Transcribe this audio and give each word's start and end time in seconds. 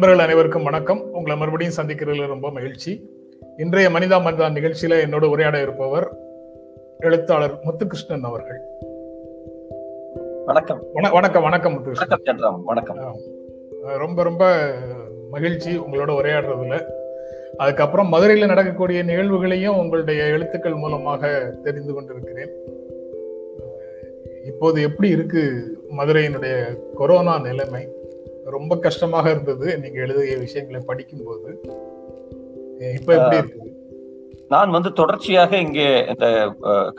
நண்பர்கள் 0.00 0.24
அனைவருக்கும் 0.24 0.62
வணக்கம். 0.62 1.12
உங்களை 1.12 1.38
மறுபடியும் 1.38 1.74
சந்திக்கிறதுல 1.76 2.26
ரொம்ப 2.26 2.50
மகிழ்ச்சி. 2.50 3.10
இன்றைய 3.56 3.88
மனிதா 3.88 4.18
மனிதா 4.18 4.50
நிகழ்ச்சியில 4.52 4.94
என்னோட 5.06 5.24
உரையாட 5.24 5.60
இருப்பவர் 5.60 6.16
எழுத்தாளர் 6.98 7.58
முத்துகிருஷ்ணன் 7.64 8.20
அவர்கள். 8.20 8.60
வணக்கம். 10.46 10.84
வண- 10.92 11.10
வணக்கம் 11.10 11.42
வணக்கம் 11.42 11.74
முத்துகிருஷ்ணன். 11.74 12.62
வணக்கம் 12.64 13.16
ரொம்ப 13.82 14.22
ரொம்ப 14.22 14.72
மகிழ்ச்சி 15.30 15.78
உங்களோட 15.78 16.10
உரையாடுறதுல. 16.10 16.82
அதுக்கப்புறம் 17.56 18.12
மதுரையில 18.12 18.46
நடக்கக்கூடிய 18.46 19.04
நிகழ்வுகளையும் 19.04 19.78
உங்களுடைய 19.78 20.24
எழுத்துக்கள் 20.24 20.74
மூலமாக 20.74 21.54
தெரிந்து 21.62 21.94
கொண்டிருக்கிறேன். 21.94 22.50
இப்போது 24.44 24.82
எப்படி 24.82 25.08
இருக்கு 25.08 25.66
மதுரையினுடைய 25.98 26.78
கொரோனா 26.94 27.38
நிலைமை? 27.38 27.98
ரொம்ப 28.50 28.76
கஷ்டமாக 28.86 29.30
இருந்தது 29.30 29.66
நீங்க 29.78 29.98
எழுதிய 30.06 30.36
விஷயங்களை 30.44 30.80
படிக்கும்போது. 30.86 31.50
இப்ப 32.98 33.10
எப்படி 33.16 33.38
இருக்குது? 33.40 33.68
நான் 34.54 34.74
வந்து 34.76 34.90
தொடர்ச்சியாக 34.92 35.52
இங்கே 35.64 35.88
இந்த 36.12 36.26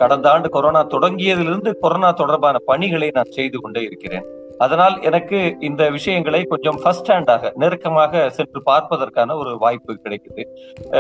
கடந்த 0.02 0.26
ஆண்டு 0.32 0.50
கொரோனா 0.50 0.82
தொடங்கியதிலிருந்து 0.88 1.72
கொரோனா 1.84 2.12
தொடர்பான 2.12 2.60
பணிகளை 2.70 3.10
நான் 3.18 3.36
செய்து 3.38 3.58
கொண்டே 3.62 3.82
இருக்கிறேன். 3.82 4.26
அதனால் 4.60 4.96
எனக்கு 5.02 5.38
இந்த 5.62 5.90
விஷயங்களை 5.90 6.42
கொஞ்சம் 6.46 6.78
ஃபர்ஸ்ட் 6.82 7.12
ஹேண்டாக 7.12 7.52
நெருக்கமாக 7.56 8.24
சென்று 8.30 8.62
பார்ப்பதற்கான 8.66 9.36
ஒரு 9.36 9.58
வாய்ப்பு 9.58 9.94
கிடைக்குது. 9.98 10.44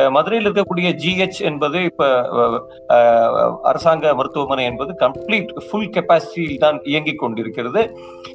மதுரையில் 0.09 0.47
இருக்கக்கூடிய 0.47 0.89
ஜிஹெச் 1.01 1.41
என்பது 1.49 1.79
இப்ப 1.83 2.03
அரசாங்க 3.63 4.13
மருத்துவமனை 4.13 4.65
என்பது 4.65 4.91
கம்ப்ளீட் 4.95 5.51
ஃபுல் 5.65 5.89
கெப்பாசிட்டியில் 5.89 6.57
தான் 6.57 6.79
இயங்கிக் 6.83 7.19
கொண்டிருக்கிறது. 7.19 7.81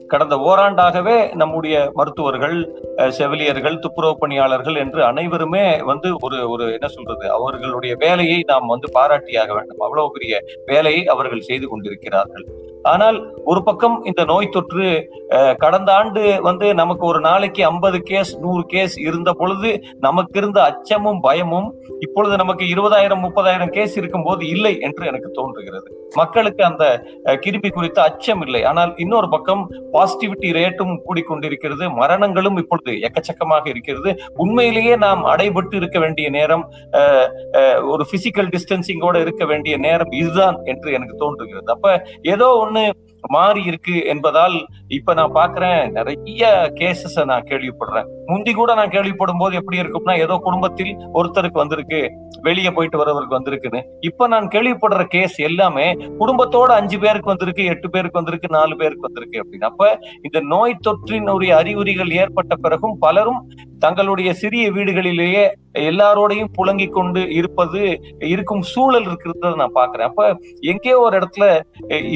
கடந்த 0.06 0.34
ஓராண்டாகவே 0.46 1.34
நம்முடைய 1.34 1.76
மருத்துவர்கள் 1.94 2.56
அஹ், 2.98 3.10
செவிலியர்கள் 3.10 3.78
துப்புரவு 3.78 4.16
பணியாளர்கள் 4.18 4.76
என்று 4.76 5.04
அனைவருமே 5.04 5.64
வந்து 5.84 6.08
ஒரு 6.20 6.38
ஒரு 6.50 6.66
என்ன 6.72 6.88
சொல்றது 6.88 7.26
அவர்களுடைய 7.30 7.94
வேலையை 7.98 8.38
நாம் 8.46 8.66
வந்து 8.66 8.88
பாராட்டியாக 8.94 9.50
வேண்டும். 9.52 9.80
அவ்வளவு 9.80 10.10
பெரிய 10.10 10.34
வேலையை 10.66 11.02
அவர்கள் 11.06 11.46
செய்து 11.48 11.66
கொண்டிருக்கிறார்கள். 11.68 12.46
ஆனால் 12.84 13.18
ஒரு 13.44 13.62
பக்கம் 13.62 13.96
இந்த 14.04 14.24
நோய் 14.24 14.48
தொற்று 14.48 14.86
கடந்த 15.62 15.90
ஆண்டு 15.98 16.22
வந்து 16.48 16.66
நமக்கு 16.80 17.04
ஒரு 17.10 17.20
நாளைக்கு 17.28 17.62
ஐம்பது 17.70 17.98
கேஸ் 18.10 18.32
நூறு 18.44 18.62
கேஸ் 18.72 18.94
இருந்த 19.08 19.30
பொழுது 19.40 19.70
நமக்கு 20.06 20.38
இருந்த 20.40 20.58
அச்சமும் 20.70 21.20
பயமும் 21.26 21.68
இப்பொழுது 22.06 22.34
நமக்கு 22.42 22.64
இருபதாயிரம் 22.74 23.22
முப்பதாயிரம் 23.26 23.72
கேஸ் 23.76 23.94
இருக்கும்போது 24.00 24.42
இல்லை 24.54 24.74
என்று 24.88 25.04
எனக்கு 25.10 25.30
தோன்றுகிறது. 25.38 25.88
மக்களுக்கு 26.20 26.62
அந்த 26.70 26.84
கிருமி 27.44 27.70
குறித்த 27.76 27.98
அச்சம் 28.08 28.42
இல்லை. 28.46 28.62
ஆனால் 28.70 28.92
இன்னொரு 29.04 29.28
பக்கம் 29.34 29.62
பாசிட்டிவிட்டி 29.94 30.50
ரேட்டும் 30.58 30.94
கூடிக்கொண்டிருக்கிறது. 31.06 31.84
மரணங்களும் 32.00 32.60
இப்பொழுது 32.62 32.92
எக்கச்சக்கமாக 33.08 33.66
இருக்கிறது. 33.74 34.12
உண்மையிலேயே 34.44 34.94
நாம் 35.06 35.24
அடைபட்டு 35.32 35.76
இருக்க 35.80 35.98
வேண்டிய 36.04 36.28
நேரம் 36.38 36.64
ஒரு 37.92 38.06
பிசிக்கல் 38.12 38.52
டிஸ்டன்சிங்கோட 38.54 39.16
இருக்க 39.24 39.44
வேண்டிய 39.52 39.76
நேரம் 39.86 40.14
இதுதான் 40.20 40.58
என்று 40.72 40.88
எனக்கு 40.98 41.16
தோன்றுகிறது. 41.24 41.68
அப்ப 41.76 41.88
ஏதோ 42.34 42.48
ஒண்ணு 42.64 42.84
மாறி 43.34 43.62
இருக்கு 43.70 43.96
என்பதால் 44.12 44.56
இப்ப 44.98 45.14
நான் 45.18 45.36
பாக்குறேன் 45.38 45.80
நிறைய 45.96 46.50
கேசஸ 46.80 47.24
நான் 47.32 47.48
கேள்விப்படுறேன். 47.50 48.08
முந்தி 48.30 48.52
கூட 48.52 48.70
நான் 48.74 48.92
கேள்விப்படும் 48.94 49.42
போது 49.42 49.54
எப்படி 49.60 49.80
இருக்கும்னா 49.82 50.14
ஏதோ 50.24 50.36
குடும்பத்தில் 50.46 50.92
ஒருத்தருக்கு 51.18 51.62
வந்திருக்கு 51.62 52.00
வெளியே 52.46 52.70
போயிட்டு 52.76 53.00
வரவருக்கு 53.02 53.38
வந்திருக்குன்னு. 53.38 53.80
இப்ப 54.08 54.28
நான் 54.34 54.48
கேள்விப்படுற 54.54 55.04
கேஸ் 55.14 55.36
எல்லாமே 55.48 55.86
குடும்பத்தோட 56.22 56.70
அஞ்சு 56.80 56.98
பேருக்கு 57.04 57.32
வந்திருக்கு 57.32 57.64
எட்டு 57.74 57.90
பேருக்கு 57.90 58.20
வந்திருக்கு 58.20 58.50
நாலு 58.58 58.74
பேருக்கு 58.76 59.08
வந்திருக்கு 59.08 59.40
அப்படின்னு. 59.42 59.70
அப்ப 59.72 59.84
இந்த 60.22 60.40
நோய் 60.54 60.82
தொற்றினுடைய 60.88 61.52
அறிகுறிகள் 61.60 62.16
ஏற்பட்ட 62.22 62.54
பிறகும் 62.64 62.98
பலரும் 63.06 63.40
தங்களுடைய 63.84 64.30
சிறிய 64.40 64.66
வீடுகளிலேயே 64.72 65.42
எல்லாரோடையும் 65.88 66.52
புழங்கி 66.58 66.86
கொண்டு 66.88 67.22
இருப்பது 67.38 67.80
இருக்கும் 68.32 68.62
சூழல் 68.70 69.06
இருக்கிறத 69.08 69.50
நான் 69.62 69.74
பாக்குறேன். 69.74 70.08
அப்ப 70.10 70.28
எங்கேயோ 70.72 70.98
ஒரு 71.06 71.14
இடத்துல 71.18 71.46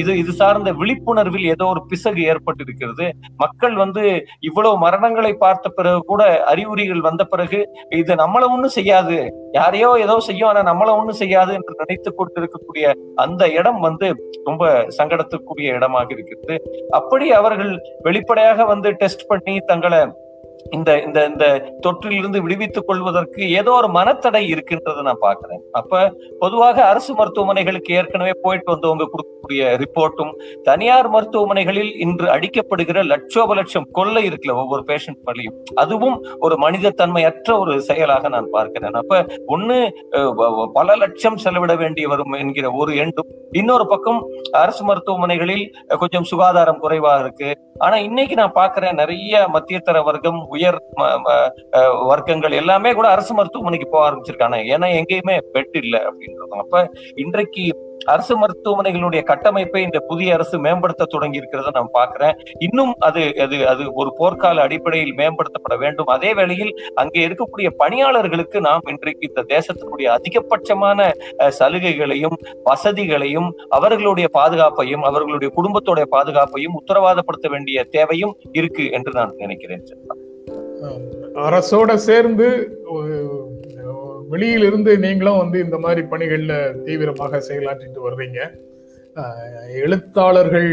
இது 0.01 0.11
இது 0.21 0.31
சார்ந்த 0.39 0.71
விழிப்பு 0.71 1.00
விழிப்புணர்வில் 1.01 1.47
ஏதோ 1.53 1.65
ஒரு 1.73 1.81
பிசகு 1.91 2.21
ஏற்பட்டு 2.31 2.63
இருக்கிறது 2.63 3.05
மக்கள் 3.37 3.75
வந்து 3.83 4.03
இவ்வளவு 4.39 4.75
மரணங்களை 4.83 5.31
பார்த்த 5.43 5.69
பிறகு 5.69 5.99
கூட 6.11 6.21
அறிகுறிகள் 6.51 7.05
வந்த 7.07 7.23
பிறகு 7.23 7.59
இது 7.99 8.13
நம்மள 8.21 8.43
ஒண்ணும் 8.53 8.75
செய்யாது. 8.77 9.17
யாரையோ 9.51 9.89
ஏதோ 10.05 10.15
செய்யும் 10.27 10.49
ஆனா 10.49 10.61
நம்மள 10.69 10.89
ஒண்ணும் 10.99 11.19
செய்யாது 11.21 11.51
என்று 11.59 11.79
நினைத்துக் 11.81 12.17
கொண்டிருக்கக்கூடிய 12.19 12.85
அந்த 13.15 13.43
இடம் 13.59 13.79
வந்து 13.79 14.09
ரொம்ப 14.49 14.63
சங்கடத்துக்குரிய 14.97 15.77
இடமாக 15.77 16.13
இருக்கிறது. 16.17 16.57
அப்படி 16.99 17.27
அவர்கள் 17.39 17.73
வெளிப்படையாக 18.07 18.65
வந்து 18.73 18.91
டெஸ்ட் 19.01 19.29
பண்ணி 19.31 19.55
தங்களை 19.71 20.01
இந்த 20.77 20.89
இந்த 21.05 21.19
இந்த 21.31 21.45
தொற்றிலிருந்து 21.85 22.39
விடுவித்துக் 22.43 22.87
கொள்வதற்கு 22.87 23.41
ஏதோ 23.59 23.71
ஒரு 23.71 23.89
மனத்தடை 23.97 24.41
இருக்கின்றதை 24.53 25.01
நான் 25.01 25.23
பாக்குறேன் 25.27 25.61
அப்ப 25.71 26.01
பொதுவாக 26.39 26.77
அரசு 26.85 27.11
மருத்துவமனைகளுக்கு 27.13 27.91
ஏற்கனவே 27.93 28.33
போயிட்டு 28.41 28.73
வந்தவங்க 28.73 29.07
கொடுக்கக்கூடிய 29.13 29.63
ரிப்போர்ட்டும் 29.83 30.33
தனியார் 30.63 31.09
மருத்துவமனைகளில் 31.09 31.91
இன்று 32.05 32.27
அடிக்கப்படுகிற 32.35 32.99
லட்சோப 33.03 33.55
லட்சம் 33.55 33.87
கொள்ளை 33.91 34.23
இருக்குல்ல 34.29 34.57
ஒவ்வொரு 34.63 34.83
பேஷண்ட் 34.91 35.21
பள்ளியும் 35.23 35.57
அதுவும் 35.75 36.17
ஒரு 36.39 36.57
மனிதத்தன்மையற்ற 36.65 37.51
ஒரு 37.59 37.73
செயலாக 37.81 38.29
நான் 38.29 38.49
பார்க்கிறேன். 38.49 38.97
அப்ப 39.01 39.25
ஒண்ணு 39.47 39.77
பல 40.77 40.95
லட்சம் 40.95 41.37
செலவிட 41.37 41.73
வேண்டி 41.75 42.05
வரும் 42.05 42.35
என்கிற 42.41 42.67
ஒரு 42.81 42.93
எண்டும் 43.03 43.31
இன்னொரு 43.51 43.85
பக்கம் 43.85 44.19
அரசு 44.61 44.83
மருத்துவமனைகளில் 44.83 45.65
கொஞ்சம் 46.01 46.29
சுகாதாரம் 46.31 46.81
குறைவா 46.83 47.13
இருக்கு. 47.23 47.49
ஆனா 47.85 47.95
இன்னைக்கு 48.07 48.35
நான் 48.35 48.57
பாக்குறேன் 48.59 48.99
நிறைய 49.01 49.47
மத்தியதர 49.55 49.99
வர்க்கம் 50.09 50.39
உயர் 50.51 50.79
அஹ், 51.01 51.51
வர்க்கங்கள் 52.09 52.59
எல்லாமே 52.59 52.91
கூட 52.93 53.07
அரசு 53.11 53.31
மருத்துவமனைக்கு 53.33 53.87
போக 53.89 54.03
ஆரம்பிச்சிருக்காங்க. 54.07 54.39
ஏன்னா 54.73 54.89
எங்கேயுமே 54.99 55.37
பெட் 55.53 55.77
இல்லை 55.81 56.01
அப்படின்றது 56.07 56.29
அப்ப 56.61 56.83
இன்றைக்கு 57.23 57.63
அரசு 58.07 58.33
மருத்துவமனைகளுடைய 58.35 59.21
கட்டமைப்பை 59.23 59.81
இந்த 59.83 59.99
புதிய 60.07 60.29
அரசு 60.33 60.55
மேம்படுத்த 60.59 61.07
தொடங்கி 61.11 61.39
இருக்கிறத 61.39 61.73
நான் 61.75 61.91
பாக்குறேன் 61.95 62.33
இன்னும் 62.59 62.93
அது 63.01 63.23
அது 63.43 63.57
அது 63.71 63.83
ஒரு 63.95 64.11
போர்க்கால 64.17 64.63
அடிப்படையில் 64.65 65.13
மேம்படுத்தப்பட 65.17 65.75
வேண்டும். 65.77 66.09
அதே 66.09 66.31
வேளையில் 66.33 66.71
அங்கே 66.95 67.21
இருக்கக்கூடிய 67.27 67.69
பணியாளர்களுக்கு 67.77 68.61
நாம் 68.61 68.89
இன்றைக்கு 68.93 69.29
இந்த 69.29 69.43
தேசத்தினுடைய 69.53 70.07
அதிகபட்சமான 70.15 70.99
அஹ், 71.41 71.53
சலுகைகளையும் 71.59 72.37
வசதிகளையும் 72.71 73.49
அவர்களுடைய 73.71 74.29
பாதுகாப்பையும் 74.33 75.05
அவர்களுடைய 75.05 75.51
குடும்பத்தோட 75.57 75.79
பாதுகாப்பையும் 76.15 76.77
உத்தரவாதப்படுத்த 76.81 77.49
வேண்டிய 77.49 77.85
தேவையும் 77.91 78.35
இருக்கு 78.55 78.85
என்று 78.91 79.13
நான் 79.13 79.39
நினைக்கிறேன். 79.39 79.85
சார். 79.85 80.21
அரசோட 81.45 81.93
சேர்ந்து 82.09 82.47
வெளியிலிருந்து 84.29 84.91
நீங்களும் 84.97 85.37
வந்து 85.37 85.57
இந்த 85.63 85.77
மாதிரி 85.77 86.01
பணிகளில் 86.07 86.83
தீவிரமாக 86.83 87.41
செயலாற்றிட்டு 87.47 87.99
வர்றீங்க. 88.01 88.39
எழுத்தாளர்கள் 89.83 90.71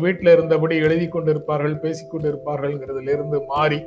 வீட்டில் 0.00 0.32
இருந்தபடி 0.32 0.76
எழுதி 0.76 1.06
கொண்டிருப்பார்கள் 1.06 1.80
பேசி 1.80 2.04
கொண்டிருப்பார்கள்ங்கிறதுல 2.06 3.14
இருந்து 3.16 3.38
மாறி 3.46 3.80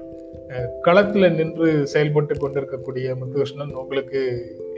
களத்தில் 0.82 1.36
நின்று 1.36 1.88
செயல்பட்டு 1.94 2.38
கொண்டிருக்கக்கூடிய 2.38 3.16
முத்துகிருஷ்ணன் 3.20 3.74
உங்களுக்கு 3.74 4.22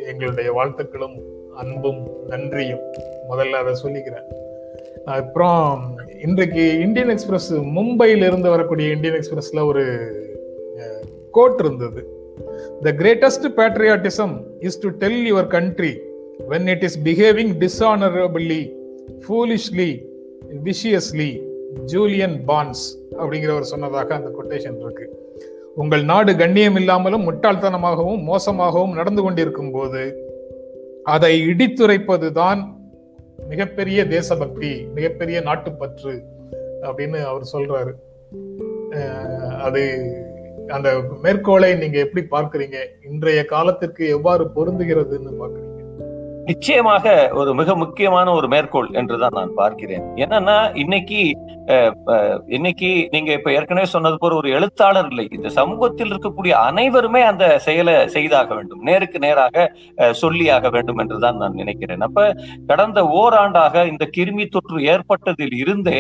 எங்களுடைய 0.08 0.52
வாழ்த்துக்களும் 0.54 1.18
அன்பும் 1.56 2.02
நன்றியும். 2.28 2.84
முதல்ல 3.30 3.62
அதை 3.62 3.74
சொல்லிக்கிறேன். 3.84 4.28
அப்புறம் 5.16 5.98
இன்றைக்கு 6.22 6.80
இந்தியன் 6.80 7.10
எக்ஸ்பிரஸ் 7.10 7.54
மும்பையில 7.54 8.26
இருந்து 8.26 8.50
வரக்கூடிய 8.50 8.92
இந்தியன் 8.92 9.16
எக்ஸ்பிரஸ்ல 9.16 9.66
ஒரு 9.66 9.84
கோட் 11.32 11.60
இருந்தது. 11.60 12.08
The 12.82 12.92
greatest 12.92 13.48
patriotism 13.56 14.34
is 14.60 14.80
to 14.80 14.90
tell 14.90 15.34
your 15.34 15.48
country 15.48 15.98
when 16.50 16.68
it 16.68 16.84
is 16.84 17.00
behaving 17.04 17.54
dishonorably 17.64 18.74
foolishly 19.28 20.02
viciously 20.64 21.42
Julian 21.86 22.44
Barnes 22.46 23.00
அப்படிங்கிறவர் 23.20 23.72
சொன்னதாக 23.74 24.16
அந்த 24.16 24.30
கொட்டேஷன் 24.30 24.80
இருக்கு. 24.80 25.10
உங்கள் 25.76 26.04
நாடு 26.04 26.36
கண்ணியம் 26.36 26.76
இல்லாமலும் 26.76 27.32
முட்டாள்தனமாகவும் 27.32 28.24
மோசமாகவும் 28.24 28.94
நடந்து 28.94 29.22
கொண்டிருக்கும் 29.22 29.72
போது 29.72 30.26
அதை 31.04 31.42
இடித்துரைப்பதுதான் 31.48 32.77
மிகப்பெரிய 33.52 34.00
தேசபக்தி 34.08 34.72
மிகப்பெரிய 34.98 35.42
நாட்டுப்பற்று 35.42 36.14
அப்படின்னு 36.82 37.20
அவர் 37.32 37.46
சொல்றாரு. 37.54 37.94
அது 39.68 39.84
அந்த 40.68 40.90
மேற்கோளை 41.24 41.70
நீங்க 41.76 41.98
எப்படி 42.06 42.24
பார்க்கறீங்க? 42.32 42.78
இன்றைய 43.10 43.46
காலத்திற்கு 43.46 44.04
எவ்வாறு 44.08 44.46
பொருந்துகிறதுன்னு 44.56 45.34
பாக்குறீங்க 45.42 45.67
நிச்சயமாக 46.50 47.06
ஒரு 47.40 47.52
மிக 47.60 47.76
முக்கியமான 47.84 48.28
ஒரு 48.40 48.48
மேற்கோள் 48.54 48.90
என்றுதான் 49.00 49.38
நான் 49.40 49.58
பார்க்கிறேன். 49.62 50.06
என்னன்னா 50.26 50.58
இன்னைக்கு 50.84 51.22
இன்னைக்கு 52.56 52.90
நீங்க 53.14 53.30
இப்ப 53.38 53.50
ஏற்கனவே 53.56 53.88
சொன்னது 53.94 54.18
போல 54.20 54.36
ஒரு 54.42 54.50
எழுத்தாளர் 54.58 55.08
இல்லை. 55.12 55.26
இந்த 55.38 55.50
சமூகத்தில் 55.58 56.12
இருக்கக்கூடிய 56.12 56.54
அனைவருமே 56.68 57.22
அந்த 57.30 57.46
செயலை 57.66 57.96
செய்தாக 58.14 58.50
வேண்டும். 58.58 58.82
நேருக்கு 58.90 59.18
நேராக 59.26 59.66
சொல்லியாக 60.22 60.70
வேண்டும் 60.76 61.00
என்றுதான் 61.04 61.42
நான் 61.42 61.58
நினைக்கிறேன். 61.62 62.06
அப்ப 62.08 62.28
கடந்த 62.70 63.02
ஓராண்டாக 63.22 63.84
இந்த 63.92 64.08
கிருமி 64.18 64.46
தொற்று 64.54 64.80
ஏற்பட்டதில் 64.94 65.56
இருந்தே 65.64 66.00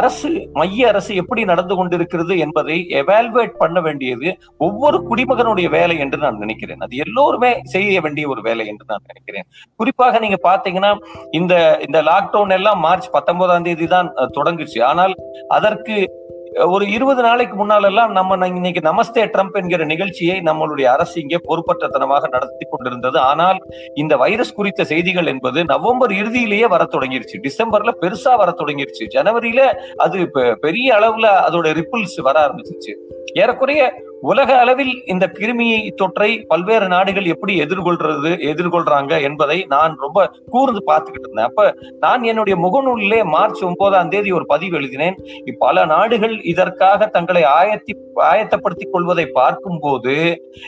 அரசு 0.00 0.32
மைய 0.58 0.90
அரசு 0.92 1.14
எப்படி 1.22 1.44
நடந்து 1.52 1.76
கொண்டிருக்கிறது 1.80 2.36
என்பதை 2.46 2.76
எவால்வேட் 3.00 3.56
பண்ண 3.62 3.80
வேண்டியது 3.88 4.28
ஒவ்வொரு 4.68 5.00
குடிமகனுடைய 5.08 5.70
வேலை 5.78 5.98
என்று 6.06 6.20
நான் 6.26 6.42
நினைக்கிறேன். 6.44 6.84
அது 6.86 7.02
எல்லோருமே 7.06 7.52
செய்ய 7.76 8.02
வேண்டிய 8.06 8.26
ஒரு 8.34 8.42
வேலை 8.50 8.66
என்று 8.74 8.86
நான் 8.92 9.08
நினைக்கிறேன். 9.10 9.48
குறிப்பாக 9.78 10.18
நீங்க 10.18 10.36
பாத்தீங்கன்னா 10.48 10.96
இந்த 11.30 11.78
இந்த 11.86 12.02
லாக்டவுன் 12.02 12.50
எல்லாம் 12.50 12.80
மார்ச் 12.80 13.10
பத்தொன்பதாம் 13.10 13.62
தேதி 13.62 13.86
தான் 13.86 14.14
தொடங்குச்சு 14.14 14.82
ஆனால் 14.82 15.14
அதற்கு 15.48 16.26
ஒரு 16.64 16.90
இருபது 16.90 17.22
நாளைக்கு 17.22 17.66
முன்னாலெல்லாம் 17.66 18.08
நம்ம 18.08 18.46
இன்னைக்கு 18.46 18.92
நமஸ்தே 18.92 19.24
ட்ரம்ப் 19.26 19.52
என்கிற 19.52 19.84
நிகழ்ச்சியை 19.84 20.40
நம்மளுடைய 20.40 20.84
அரசு 20.84 21.20
இங்கே 21.20 21.36
பொறுப்பற்றத்தனமாக 21.48 22.28
நடத்தி 22.28 22.66
கொண்டிருந்தது. 22.70 23.18
ஆனால் 23.18 23.58
இந்த 23.94 24.16
வைரஸ் 24.16 24.54
குறித்த 24.54 24.84
செய்திகள் 24.84 25.26
என்பது 25.26 25.64
நவம்பர் 25.64 26.10
இறுதியிலேயே 26.10 26.68
வர 26.68 26.86
தொடங்கிருச்சு. 26.90 27.48
டிசம்பர்ல 27.48 27.90
பெருசா 28.00 28.36
வர 28.36 28.54
தொடங்கிருச்சு. 28.58 29.08
ஜனவரியில 29.14 29.58
அது 29.96 30.18
பெ- 30.18 30.54
பெரிய 30.54 30.94
அளவுல 30.94 31.26
அதோட 31.50 31.72
ரிப்பிள்ஸ் 31.72 32.20
வர 32.22 32.46
ஆரம்பிச்சிருச்சு. 32.46 32.94
ஏறக்குறைய 33.34 34.02
உலக 34.20 34.58
அளவில் 34.58 35.02
இந்த 35.06 35.30
கிருமி 35.38 35.66
தொற்றை 36.02 36.42
பல்வேறு 36.46 36.88
நாடுகள் 36.88 37.24
எப்படி 37.24 37.60
எதிர்கொள்றது 37.60 38.30
எதிர்கொள்றாங்க 38.50 39.22
என்பதை 39.22 39.64
நான் 39.68 39.96
ரொம்ப 39.98 40.30
கூர்ந்து 40.46 40.82
பார்த்துக்கிட்டு 40.86 41.26
இருந்தேன். 41.26 41.44
அப்ப 41.44 41.74
நான் 42.00 42.22
என்னுடைய 42.22 42.56
முகநூலிலே 42.64 43.24
மார்ச் 43.24 43.64
ஒன்பதாம் 43.64 44.08
தேதி 44.08 44.32
ஒரு 44.32 44.46
பதிவு 44.46 44.76
எழுதினேன். 44.76 45.16
பல 45.58 45.84
நாடுகள் 45.84 46.42
இதற்காக 46.42 47.06
தங்களை 47.06 47.42
ஆயத்தி 47.42 47.96
ஆயத்தப்படுத்திக் 48.16 48.92
கொள்வதை 48.92 49.26
பார்க்கும் 49.26 49.78
போது 49.80 50.14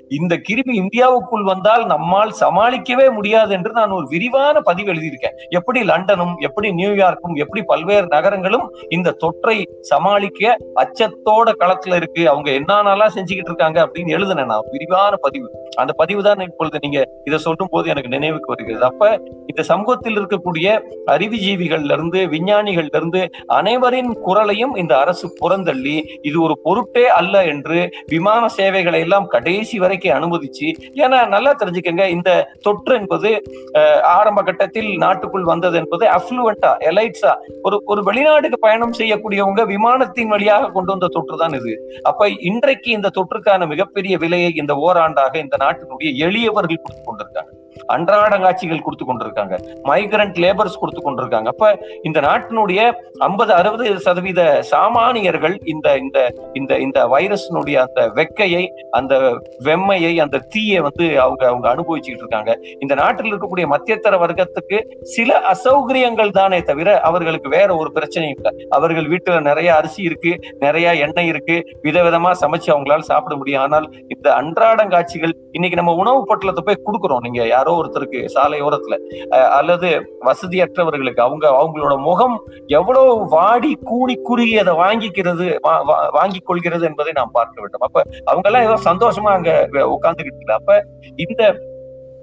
இந்த 0.08 0.40
கிருமி 0.48 0.74
இந்தியாவுக்குள் 0.82 1.42
வந்தால் 1.42 1.86
நம்மால் 1.86 2.34
சமாளிக்கவே 2.40 3.12
முடியாது 3.12 3.52
என்று 3.52 3.72
நான் 3.72 3.90
ஒரு 3.90 4.06
விரிவான 4.06 4.60
பதிவு 4.60 4.92
எழுதியிருக்கேன். 4.92 5.36
எப்படி 5.48 5.84
லண்டனும் 5.84 6.36
எப்படி 6.38 6.72
நியூயார்க்கும் 6.72 7.34
எப்படி 7.34 7.62
பல்வேறு 7.62 8.06
நகரங்களும் 8.06 8.68
இந்த 8.88 9.16
தொற்றை 9.24 9.64
சமாளிக்க 9.80 10.56
அச்சத்தோட 10.74 11.48
களத்துல 11.60 11.94
இருக்கு. 11.94 12.28
அவங்க 12.28 12.50
என்னென்னலாம் 12.50 13.28
செஞ்சுக்கிட்டு 13.40 13.52
இருக்காங்க 13.52 13.78
அப்படின்னு 13.84 14.14
எழுதினேன் 14.16 14.50
நான். 14.52 14.66
விரிவான 14.74 15.14
பதிவு. 15.24 15.46
அந்த 15.80 15.92
பதிவு 16.00 16.20
தான் 16.26 16.40
இப்பொழுது 16.48 16.78
நீங்க 16.84 16.98
இதை 17.28 17.38
சொல்லும் 17.46 17.72
போது 17.72 17.86
எனக்கு 17.92 18.10
நினைவுக்கு 18.16 18.52
வருகிறது. 18.52 18.84
அப்ப 18.90 19.04
இந்த 19.50 19.62
சமூகத்தில் 19.70 20.16
இருக்கக்கூடிய 20.20 20.66
அறிவுஜீவிகள்ல 21.14 21.94
இருந்து 21.98 22.20
விஞ்ஞானிகள்ல 22.34 22.96
இருந்து 23.00 23.20
அனைவரின் 23.58 24.12
குரலையும் 24.26 24.74
இந்த 24.82 24.92
அரசு 25.02 25.26
புறந்தள்ளி 25.40 25.96
இது 26.28 26.36
ஒரு 26.42 26.54
பொருட்டே 26.64 27.04
அல்ல 27.18 27.44
என்று 27.44 27.78
விமான 28.06 28.42
சேவைகளை 28.58 29.00
எல்லாம் 29.06 29.28
கடைசி 29.34 29.76
வரைக்கும் 29.78 30.16
அனுமதிச்சு 30.18 30.68
ஏன்னா 31.02 31.20
நல்லா 31.34 31.52
தெரிஞ்சுக்கங்க 31.60 32.04
இந்த 32.16 32.30
தொற்று 32.62 32.94
என்பது 33.00 33.30
ஆரம்ப 34.16 34.40
கட்டத்தில் 34.42 34.90
நாட்டுக்குள் 34.96 35.50
வந்தது 35.52 35.76
என்பது 35.82 36.04
அஃப்ளூவெண்டா 36.16 36.72
எலைட்ஸா 36.90 37.32
ஒரு 37.62 37.76
ஒரு 37.86 38.00
வெளிநாட்டுக்கு 38.02 38.58
பயணம் 38.58 38.96
செய்யக்கூடியவங்க 39.00 39.62
விமானத்தின் 39.74 40.32
வழியாக 40.34 40.70
கொண்டு 40.76 40.90
வந்த 40.92 41.10
தொற்று 41.16 41.36
தான் 41.36 41.54
இது. 41.58 41.72
அப்ப 42.02 42.28
இன்றைக்கு 42.50 42.90
இந்த 42.90 43.08
தொற்று 43.08 43.29
தொற்றுக்கான 43.30 43.66
மிகப்பெரிய 43.66 44.14
விலையை 44.18 44.50
இந்த 44.54 44.74
ஓராண்டாக 44.74 45.34
இந்த 45.38 45.56
நாட்டினுடைய 45.60 46.10
எளியவர்கள் 46.26 46.82
கொடுத்து 46.82 47.02
கொண்டிருக்காங்க. 47.08 47.50
அன்றாடங்காட்சிகள் 47.94 48.84
கொடுத்து 48.86 49.06
கொண்டிருக்காங்க. 49.06 49.54
மைக்ரண்ட் 49.90 50.38
லேபர்ஸ் 50.44 50.80
கொடுத்து 50.82 51.02
கொண்டிருக்காங்க. 51.04 51.48
அப்ப 51.54 51.70
இந்த 52.08 52.18
நாட்டினுடைய 52.28 52.80
ஐம்பது 53.28 53.52
அறுபது 53.58 53.86
சதவீத 54.06 54.40
சாமானியர்கள் 54.72 55.56
இந்த 55.74 55.88
இந்த 56.04 56.18
இந்த 56.60 56.72
இந்த 56.86 56.98
வைரஸ்னுடைய 57.14 57.76
அந்த 57.86 58.00
வெக்கையை 58.18 58.64
அந்த 58.98 59.14
வெம்மையை 59.68 60.12
அந்த 60.24 60.42
தீயை 60.54 60.80
வந்து 60.88 61.06
அவங்க 61.24 61.42
அவங்க 61.52 61.66
அனுபவிச்சுக்கிட்டு 61.74 62.24
இருக்காங்க. 62.24 62.52
இந்த 62.84 62.94
நாட்டில் 63.02 63.30
இருக்கக்கூடிய 63.32 63.66
மத்தியத்தர 63.74 64.14
வர்க்கத்துக்கு 64.24 64.78
சில 65.16 65.30
அசௌகரியங்கள் 65.52 66.36
தானே 66.40 66.60
தவிர 66.70 66.88
அவர்களுக்கு 67.10 67.48
வேற 67.56 67.68
ஒரு 67.80 67.90
பிரச்சனையும் 67.96 68.36
இல்லை. 68.36 68.52
அவர்கள் 68.78 69.10
வீட்டுல 69.12 69.40
நிறைய 69.50 69.68
அரிசி 69.78 70.00
இருக்கு 70.08 70.32
நிறைய 70.64 70.88
எண்ணெய் 71.06 71.30
இருக்கு 71.32 71.56
விதவிதமா 71.86 72.30
சமைச்சு 72.42 72.70
அவங்களால 72.74 73.04
சாப்பிட 73.10 73.34
முடியும். 73.40 73.62
ஆனால் 73.66 73.86
இந்த 74.14 74.28
அன்றாடங்காட்சிகள் 74.40 75.34
இன்னைக்கு 75.56 75.80
நம்ம 75.80 75.94
உணவு 76.02 76.20
பொட்டலத்தை 76.30 76.64
போய் 76.68 76.84
கொடுக்குறோம். 76.86 77.24
நீங்க 77.26 77.40
யாரோ 77.60 77.72
ஒருத்தருக்கு 77.76 78.20
சாலை 78.28 78.62
ஓரத்துல 78.62 78.96
அல்லது 79.52 79.88
வசதியற்றவர்களுக்கு 80.24 81.20
அவங்க 81.20 81.46
அவங்களோட 81.56 81.94
முகம் 82.02 82.36
எவ்வளவு 82.72 83.28
வாடி 83.28 83.78
கூடி 83.84 84.14
குறுகி 84.22 84.58
அதை 84.58 84.74
வாங்கிக்கிறது 84.76 85.46
வா- 85.66 85.82
வா- 85.88 86.10
வாங்கிக் 86.12 86.46
கொள்கிறது 86.46 86.84
என்பதை 86.84 87.12
நாம் 87.12 87.32
பார்க்க 87.32 87.60
வேண்டும். 87.60 87.82
அப்ப 87.82 87.98
அவங்க 88.24 88.48
எல்லாம் 88.48 88.66
ஏதோ 88.66 88.76
சந்தோஷமா 88.84 89.30
அங்க 89.32 89.50
உட்கார்ந்துகிட்டு 89.94 90.54
அப்ப 90.54 90.76
இந்த 91.16 91.42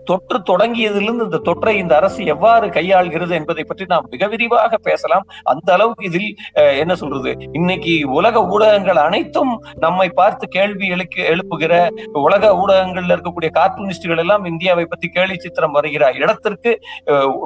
தொற்று 0.07 0.37
தொடங்கியதிலிருந்து 0.49 1.25
இந்த 1.27 1.39
தொற்றை 1.45 1.73
இந்த 1.75 1.93
அரசு 1.95 2.21
எவ்வாறு 2.25 2.67
கையாள்கிறது 2.69 3.33
என்பதை 3.33 3.63
பற்றி 3.63 3.85
நாம் 3.85 4.07
மிக 4.09 4.27
விரிவாக 4.27 4.77
பேசலாம். 4.79 5.25
அந்த 5.43 5.73
அளவுக்கு 5.73 6.05
இதில் 6.05 6.29
அஹ், 6.59 6.75
என்ன 6.79 6.93
சொல்றது? 6.95 7.31
இன்னைக்கு 7.53 7.93
உலக 8.13 8.43
ஊடகங்கள் 8.47 8.99
அனைத்தும் 8.99 9.53
நம்மை 9.79 10.07
பார்த்து 10.11 10.47
கேள்வி 10.47 10.87
எழுக்க 10.89 11.17
எழுப்புகிற 11.31 11.73
உலக 12.21 12.43
ஊடகங்கள்ல 12.57 13.15
இருக்கக்கூடிய 13.15 13.51
கார்ட்டூனிஸ்டுகள் 13.57 14.17
எல்லாம் 14.17 14.45
இந்தியாவை 14.45 14.85
பத்தி 14.85 15.09
கேலி 15.09 15.37
சித்திரம் 15.37 15.71
வருகிற 15.71 16.03
இடத்திற்கு 16.17 16.73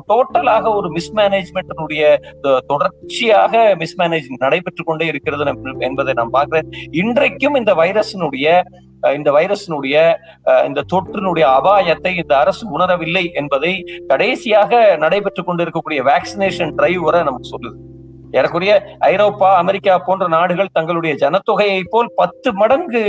டோட்டலாக 0.09 0.65
ஒரு 0.75 0.89
மிஸ்மேனேஜ்மெண்ட்டினுடைய 0.91 2.03
தொடர்ச்சியாக 2.67 3.53
மிஸ்மேனேஜ் 3.79 4.29
நடைபெற்றுக் 4.37 4.85
கொண்டே 4.85 5.05
இருக்கிறது 5.05 5.45
என்பதை 5.81 6.13
நான் 6.13 6.29
பார்க்கிறேன். 6.29 6.69
இன்றைக்கும் 6.95 7.55
இந்த 7.55 7.73
வைரஸினுடைய 7.73 8.47
இந்த 9.17 9.29
வைரஸினுடைய 9.31 9.95
இந்த 10.65 10.85
தொற்றினுடைய 10.93 11.45
அபாயத்தை 11.59 12.13
இந்த 12.15 12.33
அரசு 12.37 12.63
உணரவில்லை 12.77 13.25
என்பதை 13.33 13.73
கடைசியாக 14.07 14.81
நடைபெற்றுக் 14.97 15.47
கொண்டிருக்கக்கூடிய 15.47 16.01
வேக்சினேஷன் 16.03 16.75
டிரைவ் 16.75 17.01
வரை 17.01 17.23
நமக்கு 17.23 17.51
சொல்லுது. 17.55 17.77
ஏறக்குறைய 18.37 18.73
ஐரோப்பா 19.11 19.49
அமெரிக்கா 19.61 19.93
போன்ற 20.07 20.25
நாடுகள் 20.35 20.75
தங்களுடைய 20.77 21.13
ஜனத்தொகையை 21.23 21.81
போல் 21.93 22.09
பத்து 22.21 22.49
மடங்கு 22.61 23.03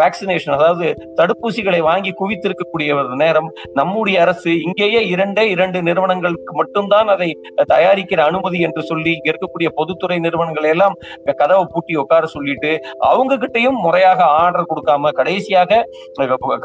வேக்சினேஷன் 0.00 0.56
அதாவது 0.56 0.88
தடுப்பூசிகளை 1.18 1.80
வாங்கி 1.88 2.10
குவித்திருக்கக்கூடிய 2.20 2.90
ஒரு 2.98 3.16
நேரம். 3.22 3.48
நம்முடைய 3.78 4.16
அரசு 4.24 4.52
இங்கேயே 4.66 5.00
இரண்டே 5.14 5.44
இரண்டு 5.54 5.78
நிறுவனங்களுக்கு 5.88 6.52
மட்டும்தான் 6.60 7.08
அதை 7.14 7.28
தயாரிக்கிற 7.72 8.20
அனுமதி 8.30 8.58
என்று 8.68 8.82
சொல்லி 8.90 9.10
இங்க 9.16 9.28
இருக்கக்கூடிய 9.32 9.70
பொதுத்துறை 9.78 10.18
நிறுவனங்களை 10.26 10.70
எல்லாம் 10.74 10.96
கதவை 11.40 11.64
பூட்டி 11.72 11.92
உட்கார 12.02 12.26
சொல்லிட்டு 12.36 12.72
அவங்க 13.10 13.32
கிட்டயும் 13.44 13.78
முறையாக 13.86 14.20
ஆர்டர் 14.42 14.70
கொடுக்காம 14.70 15.12
கடைசியாக 15.20 15.80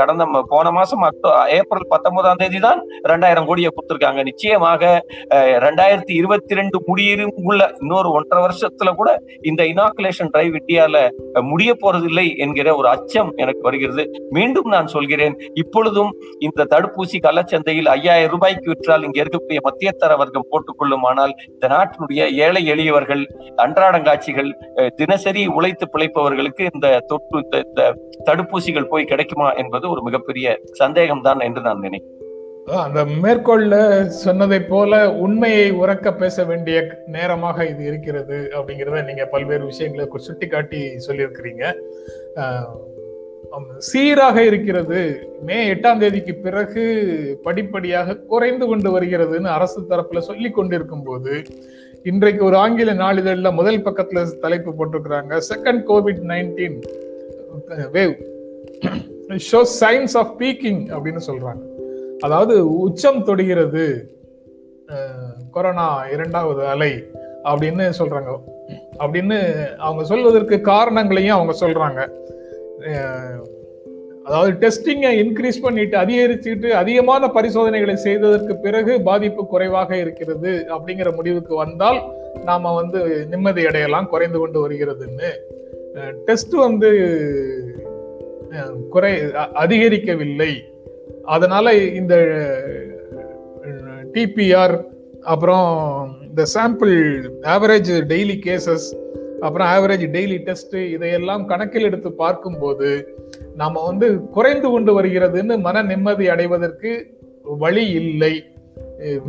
கடந்த 0.02 0.26
போன 0.54 0.68
மாசம் 0.78 1.06
அக்டோ 1.10 1.32
ஏப்ரல் 1.58 1.90
பத்தொன்பதாம் 1.94 2.42
தேதி 2.44 2.62
தான் 2.68 2.80
ரெண்டாயிரம் 3.12 3.48
கோடியை 3.50 3.72
கொடுத்திருக்காங்க. 3.72 4.22
நிச்சயமாக 4.30 4.84
ரெண்டாயிரத்தி 5.66 6.14
இருபத்தி 6.22 6.60
ரெண்டு 6.60 6.67
முடியும் 6.86 7.32
உள்ள 7.36 7.76
இன்னொரு 7.80 8.12
ஒன்றரை 8.12 8.46
வருஷத்துல 8.46 8.96
கூட 8.96 9.22
இந்த 9.42 9.64
இனாகுலேஷன் 9.64 10.30
டிரைவ் 10.30 10.56
இந்தியால 10.56 11.10
முடிய 11.42 11.76
போறதில்லை 11.82 12.38
என்கிற 12.38 12.76
ஒரு 12.76 12.88
அச்சம் 12.88 13.34
எனக்கு 13.36 13.62
வருகிறது. 13.62 14.12
மீண்டும் 14.30 14.68
நான் 14.68 14.88
சொல்கிறேன் 14.88 15.38
இப்பொழுதும் 15.54 16.12
இந்த 16.40 16.66
தடுப்பூசி 16.70 17.18
கள்ளச்சந்தையில் 17.22 17.86
ஐயாயிரம் 17.86 18.32
ரூபாய்க்கு 18.32 18.70
விற்றால் 18.70 19.04
இங்க 19.04 19.24
இருக்கக்கூடிய 19.24 19.58
மத்தியத்தர 19.64 20.18
வர்க்கம் 20.18 20.46
போட்டுக்கொள்ளுமானால் 20.52 21.32
இந்த 21.50 21.68
நாட்டினுடைய 21.68 22.32
ஏழை 22.32 22.66
எளியவர்கள் 22.66 23.28
அன்றாடங்காட்சிகள் 23.58 24.52
தினசரி 24.96 25.48
உழைத்து 25.48 25.88
பிழைப்பவர்களுக்கு 25.94 26.68
இந்த 26.74 27.00
தொற்று 27.00 27.64
இந்த- 27.66 27.94
தடுப்பூசிகள் 28.26 28.90
போய் 28.90 29.06
கிடைக்குமா 29.06 29.52
என்பது 29.52 29.90
ஒரு 29.90 30.04
மிகப்பெரிய 30.04 30.60
சந்தேகம்தான் 30.80 31.44
என்று 31.44 31.62
நான் 31.62 31.80
நினைக்கிறேன். 31.80 32.17
அந்த 32.76 33.02
மேற்கோள்ல 33.24 33.76
சொன்னதை 34.24 34.58
போல 34.62 34.94
உண்மையை 35.26 35.68
உறக்க 35.82 36.12
பேச 36.18 36.44
வேண்டிய 36.50 36.78
நேரமாக 37.16 37.66
இது 37.66 37.84
இருக்கிறது 37.86 38.38
அப்படிங்கிறத 38.58 39.04
நீங்க 39.10 39.26
பல்வேறு 39.26 39.64
விஷயங்களை 39.66 40.06
சுட்டி 40.08 40.26
சுட்டிக்காட்டி 40.28 40.82
சொல்லியிருக்கிறீங்க. 41.06 41.64
சீராக 43.90 44.44
இருக்கிறது. 44.44 45.02
மே 45.50 45.58
எட்டாம் 45.74 46.02
தேதிக்கு 46.04 46.34
பிறகு 46.48 46.84
படிப்படியாக 47.44 48.18
குறைந்து 48.34 48.68
கொண்டு 48.72 48.92
வருகிறதுன்னு 48.98 49.50
அரசு 49.58 49.80
தரப்புல 49.90 50.26
சொல்லி 50.30 50.50
கொண்டிருக்கும் 50.50 51.04
போது 51.04 51.42
இன்றைக்கு 52.04 52.44
ஒரு 52.46 52.58
ஆங்கில 52.64 52.94
நாளிதழில் 53.04 53.58
முதல் 53.60 53.86
பக்கத்துல 53.88 54.26
தலைப்பு 54.46 54.74
போட்டிருக்கிறாங்க. 54.78 55.42
Second 55.52 55.84
COVID 55.92 56.22
nineteen 56.34 56.78
wave 57.98 58.16
show 59.52 59.64
signs 59.80 60.18
of 60.24 60.36
peaking 60.42 60.84
அப்படின்னு 60.98 61.24
சொல்றாங்க. 61.32 61.64
அதாவது 62.20 62.78
உச்சம் 62.78 63.24
தொடுகிறது 63.24 64.12
கொரோனா 65.52 66.06
இரண்டாவது 66.06 66.66
அலை 66.68 67.04
அப்படின்னு 67.44 67.92
சொல்றாங்க. 68.00 68.40
அப்படின்னு 69.00 69.40
அவங்க 69.76 70.04
சொல்வதற்கு 70.04 70.62
காரணங்களையும் 70.62 71.36
அவங்க 71.36 71.66
சொல்றாங்க. 71.66 72.10
அதாவது 74.24 74.68
டெஸ்டிங்கை 74.68 75.26
இன்க்ரீஸ் 75.26 75.62
பண்ணிட்டு 75.62 75.98
அதிகரிச்சுட்டு 75.98 76.70
அதிகமான 76.70 77.28
பரிசோதனைகளை 77.28 77.96
செய்ததற்கு 77.96 78.58
பிறகு 78.58 79.02
பாதிப்பு 79.02 79.48
குறைவாக 79.48 79.98
இருக்கிறது 79.98 80.66
அப்படிங்கிற 80.70 81.16
முடிவுக்கு 81.16 81.56
வந்தால் 81.56 82.02
நாம 82.44 82.76
வந்து 82.76 83.28
நிம்மதி 83.28 83.66
அடையலாம் 83.66 84.10
குறைந்து 84.10 84.40
கொண்டு 84.40 84.70
வருகிறதுன்னு. 84.70 85.30
டெஸ்ட் 86.26 86.54
வந்து 86.54 86.90
குறை 88.90 89.22
அதிகரிக்கவில்லை. 89.36 90.52
அதனால 91.34 91.74
இந்த 92.00 92.16
டிபிஆர் 94.16 94.76
அப்புறம் 95.34 95.68
இந்த 96.30 96.44
சாம்பிள் 96.54 96.96
ஆவரேஜ் 97.56 97.92
டெய்லி 98.12 98.38
கேசஸ் 98.46 98.88
அப்புறம் 99.46 99.68
ஆவரேஜ் 99.74 100.06
டெய்லி 100.16 100.38
டெஸ்ட் 100.48 100.76
இதையெல்லாம் 100.94 101.44
கணக்கில் 101.46 101.88
எடுத்து 101.90 102.10
பார்க்கும்போது 102.24 102.90
நாம் 103.62 103.86
வந்து 103.90 104.08
குறைந்து 104.36 104.68
கொண்டு 104.74 104.92
வருகிறதுன்னு 105.00 105.56
மன 105.68 105.82
நிம்மதி 105.92 106.28
அடைவதற்கு 106.34 106.92
வழி 107.64 107.86
இல்லை. 108.02 108.34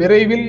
விரைவில் 0.00 0.48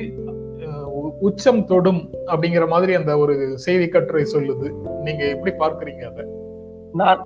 உச்சம் 1.28 1.62
தொடும் 1.70 2.02
அப்படிங்கிற 2.32 2.64
மாதிரி 2.74 2.92
அந்த 3.00 3.12
ஒரு 3.22 3.34
செய்தி 3.64 3.86
கட்டுரை 3.88 4.24
சொல்லுது. 4.34 4.68
நீங்க 5.06 5.22
எப்படி 5.34 5.52
பார்க்குறீங்க 5.62 6.04
அதை? 6.10 6.24
நான் 7.00 7.20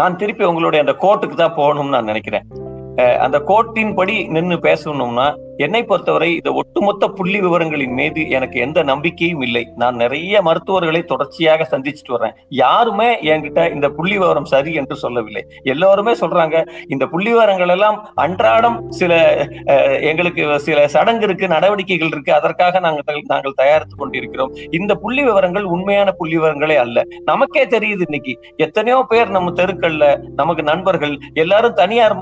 நான் 0.00 0.18
திருப்பி 0.22 0.44
உங்களுடைய 0.50 0.82
அந்த 0.84 0.94
கோர்ட்டுக்கு 1.04 1.36
தான் 1.42 1.58
போகணும்னு 1.60 1.94
நான் 1.96 2.10
நினைக்கிறேன். 2.12 2.46
அந்த 2.98 3.38
கோட்டின் 3.40 3.94
படி 3.94 4.28
நின்று 4.28 4.56
பேசணும்னா 4.56 5.26
என்னை 5.66 5.82
பொறுத்தவரை 5.88 6.28
இந்த 6.38 6.50
ஒட்டுமொத்த 6.60 7.04
புள்ளி 7.18 7.38
விவரங்களின் 7.44 7.94
மீது 8.00 8.20
எனக்கு 8.36 8.56
எந்த 8.66 8.80
நம்பிக்கையும் 8.90 9.42
இல்லை. 9.46 9.64
நான் 9.82 9.96
நிறைய 10.02 10.42
மருத்துவர்களை 10.48 11.02
தொடர்ச்சியாக 11.12 11.66
சந்திச்சுட்டு 11.72 12.14
வர்றேன். 12.16 12.36
யாருமே 12.62 13.08
என்கிட்ட 13.32 13.60
இந்த 13.74 13.88
புள்ளி 13.96 14.16
விவரம் 14.22 14.48
சரி 14.52 14.72
என்று 14.80 14.96
சொல்லவில்லை. 15.04 15.42
எல்லோருமே 15.72 16.14
சொல்றாங்க 16.22 16.56
இந்த 16.94 17.04
புள்ளி 17.12 17.30
விவரங்கள் 17.34 17.72
எல்லாம் 17.76 17.98
அன்றாடம் 18.24 18.78
சில 19.00 19.12
எங்களுக்கு 20.10 20.44
சில 20.68 20.78
சடங்கு 20.94 21.26
இருக்கு 21.28 21.46
நடவடிக்கைகள் 21.54 22.12
இருக்கு. 22.14 22.32
அதற்காக 22.38 22.80
நாங்கள் 22.86 23.28
நாங்கள் 23.32 23.58
தயாரித்து 23.62 23.94
கொண்டிருக்கிறோம். 24.02 24.52
இந்த 24.78 24.92
புள்ளி 25.02 25.22
விவரங்கள் 25.28 25.66
உண்மையான 25.74 26.08
புள்ளி 26.20 26.36
விவரங்களே 26.38 26.78
அல்ல. 26.84 26.98
நமக்கே 27.30 27.64
தெரியுது 27.76 28.04
இன்னைக்கு. 28.08 28.34
எத்தனையோ 28.66 28.98
பேர் 29.12 29.34
நம்ம 29.36 29.54
தெருக்கள்ல 29.60 30.06
நமக்கு 30.40 30.62
நண்பர்கள் 30.72 31.14
எல்லாரும் 31.44 31.78
தனியார் 31.82 32.16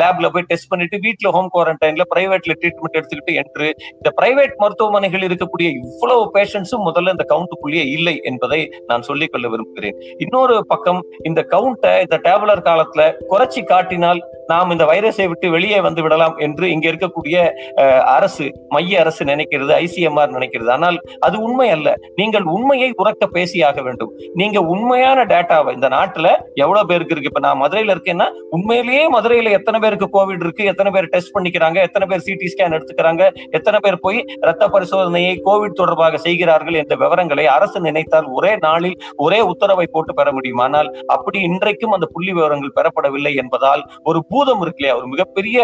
லேப்ல 0.00 0.28
போய் 0.34 0.48
டெஸ்ட் 0.50 0.70
பண்ணிட்டு 0.72 0.96
வீட்டுல 1.06 1.32
ஹோம் 1.36 1.52
குவாரண்டைன்ல 1.54 2.06
பிரைவேட்ல 2.12 2.53
ட்ரீட்மெண்ட் 2.60 2.98
எடுத்துக்கிட்டு 2.98 3.34
என்று 3.42 3.68
இந்த 3.96 4.12
பிரைவேட் 4.18 4.56
மருத்துவமனைகள் 4.62 5.26
இருக்கக்கூடிய 5.28 5.68
இவ்வளவு 5.80 6.24
பேஷண்ட்ஸும் 6.36 6.86
முதல்ல 6.88 7.14
இந்த 7.16 7.26
கவுண்ட்டுக்குள்ளேயே 7.32 7.84
இல்லை 7.96 8.16
என்பதை 8.30 8.60
நான் 8.90 9.06
சொல்லிக் 9.08 9.32
கொள்ள 9.32 9.46
விரும்புகிறேன். 9.54 9.98
இன்னொரு 10.24 10.56
பக்கம் 10.72 11.00
இந்த 11.30 11.40
கவுண்டை 11.54 11.92
இந்த 12.06 12.16
டேபுலர் 12.28 12.66
காலத்துல 12.68 13.02
குறைச்சி 13.32 13.62
காட்டினால் 13.72 14.22
நாம் 14.52 14.72
இந்த 14.74 14.84
வைரஸை 14.90 15.26
விட்டு 15.30 15.46
வெளியே 15.56 15.78
வந்து 15.86 16.00
விடலாம் 16.04 16.34
என்று 16.46 16.64
இங்க 16.74 16.86
இருக்கக்கூடிய 16.92 17.36
அரசு 18.16 18.46
மைய 18.74 19.00
அரசு 19.02 19.22
நினைக்கிறது 19.30 19.72
ஐசிஎம்ஆர் 19.84 20.34
நினைக்கிறது. 20.36 20.70
ஆனால் 20.76 20.96
அது 21.26 21.36
உண்மை 21.46 21.68
அல்ல. 21.76 21.88
நீங்கள் 22.20 22.46
உண்மையை 22.56 22.88
உறக்க 23.02 23.24
பேசியாக 23.36 23.82
வேண்டும். 23.86 24.12
நீங்க 24.40 24.58
உண்மையான 24.74 25.24
டேட்டாவை 25.32 25.72
இந்த 25.78 25.88
நாட்டுல 25.96 26.26
எவ்வளவு 26.64 26.88
பேருக்கு 26.90 27.14
இருக்கு? 27.14 27.30
இப்ப 27.32 27.42
நான் 27.46 27.60
மதுரையில 27.62 27.94
இருக்கேன்னா 27.96 28.26
உண்மையிலேயே 28.56 29.04
மதுரையில 29.16 29.54
எத்தனை 29.58 29.80
பேருக்கு 29.84 30.08
கோவிட் 30.16 30.44
இருக்கு? 30.46 30.64
எத்தனை 30.72 30.92
பேர் 30.96 31.10
டெஸ்ட் 31.14 31.34
பண்ணிக்கிறாங்க? 31.36 31.78
எத்தனை 31.88 32.08
பேர் 32.10 32.24
சிடி 32.26 32.43
ஸ்கேன் 32.52 32.76
எடுத்துக்கிறாங்க. 32.76 33.22
எத்தனை 33.58 33.78
பேர் 33.84 33.98
போய் 34.06 34.20
ரத்த 34.48 34.68
பரிசோதனையை 34.74 35.34
கோவிட் 35.46 35.78
தொடர்பாக 35.80 36.20
செய்கிறார்கள் 36.26 36.78
என்ற 36.82 36.94
விவரங்களை 37.02 37.46
அரசு 37.56 37.80
நினைத்தால் 37.80 38.28
ஒரே 38.38 38.52
நாளில் 38.66 38.96
ஒரே 39.26 39.40
உத்தரவை 39.52 39.86
போட்டு 39.94 40.14
பெற 40.20 40.28
முடியும். 40.32 40.62
ஆனால் 40.66 40.90
அப்படி 41.16 41.40
இன்றைக்கும் 41.50 41.94
அந்த 41.98 42.08
புள்ளி 42.14 42.32
விவரங்கள் 42.38 42.76
பெறப்படவில்லை 42.78 43.32
என்பதால் 43.42 43.84
ஒரு 44.10 44.20
பூதம் 44.30 44.62
இருக்கு 44.64 44.80
இல்லையா? 44.80 44.96
ஒரு 45.00 45.08
மிகப்பெரிய 45.14 45.58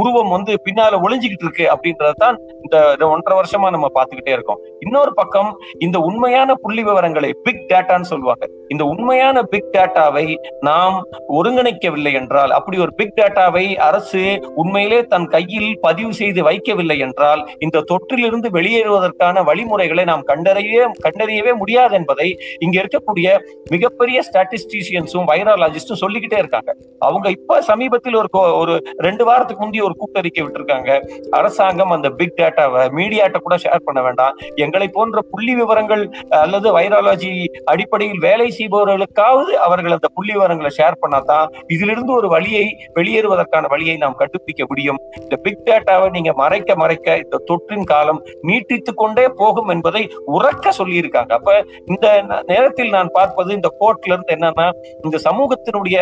உருவம் 0.00 0.32
வந்து 0.36 0.54
பின்னால 0.68 1.00
ஒளிஞ்சுக்கிட்டு 1.06 1.46
இருக்கு 1.48 1.66
அப்படின்றதான் 1.74 2.38
இந்த 2.64 3.06
ஒன்றரை 3.14 3.36
வருஷமா 3.40 3.70
நம்ம 3.76 3.90
பார்த்துக்கிட்டே 3.98 4.34
இருக்கோம். 4.38 4.62
இன்னொரு 4.86 5.14
பக்கம் 5.20 5.50
இந்த 5.86 5.98
உண்மையான 6.08 6.54
புள்ளி 6.64 6.82
விவரங்களை 6.88 7.32
பிக் 7.46 7.64
டேட்டான்னு 7.72 8.10
சொல்லுவாங்க. 8.12 8.44
இந்த 8.72 8.84
உண்மையான 8.84 9.42
பிக் 9.42 9.70
டேட்டாவை 9.76 10.24
நாம் 10.60 10.96
ஒருங்கிணைக்கவில்லை 11.38 12.12
என்றால் 12.12 12.50
அப்படி 12.50 12.76
ஒரு 12.78 12.92
பிக் 12.94 13.16
டேட்டாவை 13.20 13.64
அரசு 13.76 14.22
உண்மையிலே 14.54 15.00
தன் 15.02 15.26
கையில் 15.26 15.70
பதிவு 15.80 16.12
செய்து 16.12 16.40
வைக்கவில்லை 16.48 16.96
என்றால் 16.98 17.40
இந்த 17.58 17.82
தொற்றிலிருந்து 17.90 18.48
வெளியேறுவதற்கான 18.58 19.42
வழிமுறைகளை 19.48 20.04
நாம் 20.04 20.22
கண்டறிய 20.22 20.90
கண்டறியவே 21.06 21.54
முடியாது 21.56 21.94
என்பதை 21.94 22.28
இங்க 22.58 22.76
இருக்கக்கூடிய 22.82 23.28
மிகப்பெரிய 23.70 24.20
ஸ்டாட்டிஸ்டீஷியன்ஸும் 24.28 25.28
வைரலாஜிஸ்டும் 25.32 26.02
சொல்லிக்கிட்டே 26.04 26.38
இருக்காங்க. 26.38 26.70
அவங்க 26.98 27.26
இப்ப 27.30 27.60
சமீபத்தில் 27.70 28.18
ஒரு 28.20 28.30
ஒரு 28.60 28.74
ரெண்டு 29.06 29.24
வாரத்துக்கு 29.24 29.64
முந்தைய 29.64 29.84
ஒரு 29.88 29.96
கூட்டறிக்கை 30.02 30.42
விட்டுருக்காங்க. 30.44 30.90
அரசாங்கம் 31.30 31.94
அந்த 31.98 32.10
பிக் 32.10 32.38
டேட்டாவை 32.40 32.84
மீடியாட்ட 33.00 33.38
கூட 33.38 33.56
ஷேர் 33.56 33.86
பண்ண 33.88 34.00
வேண்டாம். 34.02 34.36
எங்களை 34.66 34.88
போன்ற 34.88 35.18
புள்ளி 35.32 35.54
விவரங்கள் 35.54 36.04
அல்லது 36.44 36.68
வைரலாஜி 36.78 37.32
அடிப்படையில் 37.64 38.24
வேலை 38.28 38.48
செய்பவர்களுக்காவது 38.60 39.52
அவர்கள் 39.66 39.96
அந்த 39.98 40.10
புள்ளி 40.16 40.32
விவரங்களை 40.36 40.70
ஷேர் 40.78 41.00
பண்ணாதான் 41.02 41.48
இதிலிருந்து 41.74 42.12
ஒரு 42.18 42.28
வழியை 42.34 42.64
வெளியேறுவதற்கான 42.98 43.68
வழியை 43.74 43.96
நாம் 44.04 44.18
கண்டுபிடிக்க 44.20 44.62
முடியும். 44.70 44.98
இந்த 45.22 45.36
பிக் 45.44 45.64
டேட்டாவை 45.68 46.08
நீங்க 46.16 46.32
மறைக்க 46.42 46.74
மறைக்க 46.82 47.16
இந்த 47.24 47.40
தொற்றின் 47.50 47.88
காலம் 47.92 48.20
நீட்டித்து 48.48 48.92
கொண்டே 49.02 49.26
போகும் 49.40 49.70
என்பதை 49.74 50.02
உறக்க 50.36 50.72
சொல்லியிருக்காங்க. 50.80 51.32
அப்ப 51.38 51.50
இந்த 51.92 52.06
நேரத்தில் 52.52 52.94
நான் 52.96 53.14
பார்ப்பது 53.18 53.50
இந்த 53.58 53.68
கோட்ல 53.80 54.12
இருந்து 54.14 54.34
என்னன்னா 54.36 54.66
இந்த 55.04 55.16
சமூகத்தினுடைய 55.28 55.98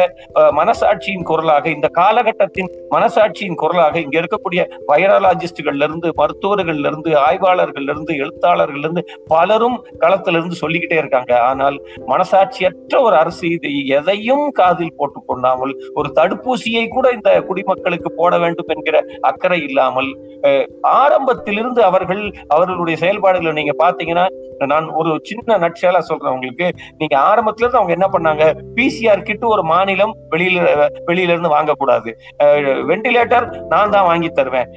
மனசாட்சியின் 0.59 1.27
குரலாக 1.31 1.65
இந்த 1.77 1.88
காலகட்டத்தின் 2.00 2.71
மனசாட்சியின் 2.95 3.59
குரலாக 3.62 3.95
இங்க 4.05 4.17
இருக்கக்கூடிய 4.23 4.62
வைரலாஜிஸ்டுகள்ல 4.91 5.87
இருந்து 5.88 6.09
மருத்துவர்கள்ல 6.21 6.91
இருந்து 6.91 7.11
ஆய்வாளர்கள்ல 7.27 7.93
இருந்து 7.95 8.12
எழுத்தாளர்கள்ல 8.23 8.85
இருந்து 8.87 9.05
பலரும் 9.33 9.79
களத்திலிருந்து 10.03 10.57
சொல்லிக்கிட்டே 10.62 10.97
இருக்காங்க. 11.03 11.33
ஆனால் 11.50 11.77
மனசாட்சி 12.07 12.48
மனசாட்சியற்ற 12.49 12.95
ஒரு 13.07 13.17
அரசு 13.23 13.47
இது 13.57 13.71
எதையும் 13.99 14.47
காதில் 14.59 14.97
போட்டுக் 14.99 15.28
கொண்டாமல் 15.31 15.73
ஒரு 15.99 16.09
தடுப்பூசியை 16.19 16.85
கூட 16.97 17.07
இந்த 17.17 17.31
குடிமக்களுக்கு 17.49 18.11
போட 18.21 18.33
வேண்டும் 18.45 18.73
என்கிற 18.75 18.97
அக்கறை 19.31 19.61
இல்லாமல் 19.69 20.11
ஆரம்பத்திலிருந்து 21.02 21.81
அவர்கள் 21.90 22.23
அவர்களுடைய 22.57 22.97
செயல்பாடுகளை 23.05 23.55
நீங்க 23.61 23.75
பாத்தீங்கன்னா 23.85 24.26
நான் 24.71 24.87
ஒரு 25.00 25.11
சின்ன 25.28 25.57
நட்சலா 25.64 26.00
சொல்றேன் 26.09 26.35
உங்களுக்கு. 26.37 26.67
நீங்க 27.00 27.14
ஆரம்பத்துல 27.31 27.64
இருந்து 27.64 27.81
அவங்க 27.81 27.95
என்ன 27.97 28.07
பண்ணாங்க? 28.14 28.45
பிசிஆர் 28.76 29.26
கிட்ட 29.28 29.45
ஒரு 29.55 29.62
மாநிலம் 29.73 30.14
வெளியில 30.33 30.64
வெளியில 31.09 31.35
இருந்து 31.35 31.52
வாங்கக்கூடாது 31.57 32.11
வெண்டிலேட்டர் 32.90 33.47
நான் 33.73 33.93
தான் 33.95 34.09
வாங்கி 34.11 34.31
தருவேன். 34.38 34.69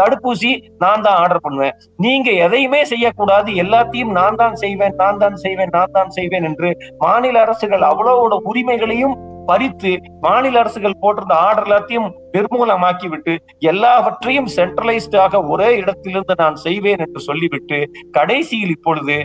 தடுப்பூசி 0.00 0.50
நான் 0.84 1.04
தான் 1.06 1.18
ஆர்டர் 1.22 1.44
பண்ணுவேன். 1.46 1.74
நீங்க 2.06 2.28
எதையுமே 2.46 2.82
செய்யக்கூடாது. 2.92 3.50
எல்லாத்தையும் 3.64 4.12
நான் 4.18 4.38
தான் 4.42 4.58
செய்வேன் 4.64 4.96
நான் 5.02 5.20
தான் 5.22 5.38
செய்வேன் 5.44 5.72
நான் 5.78 5.94
தான் 5.96 6.12
செய்வேன் 6.18 6.46
என்று 6.50 6.70
மாநில 7.04 7.38
அரசுகள் 7.40 7.84
அவ்வளவோட 7.84 8.34
உரிமைகளையும் 8.44 9.16
பறித்து 9.48 9.90
மாநில 10.20 10.54
அரசுகள் 10.60 11.00
போட்டிருந்த 11.00 11.34
ஆர்டர் 11.40 11.66
எல்லாத்தையும் 11.66 12.08
நிர்மூலமாக்கி 12.34 13.08
விட்டு 13.08 13.32
எல்லாவற்றையும் 13.70 14.48
சென்ட்ரலைஸ்டாக 14.54 15.40
ஒரே 15.48 15.68
இடத்திலிருந்து 15.76 16.34
நான் 16.34 16.56
செய்வேன் 16.56 17.02
என்று 17.04 17.20
சொல்லிவிட்டு 17.20 17.78
கடைசியில் 18.10 18.74
இப்பொழுது 18.74 19.16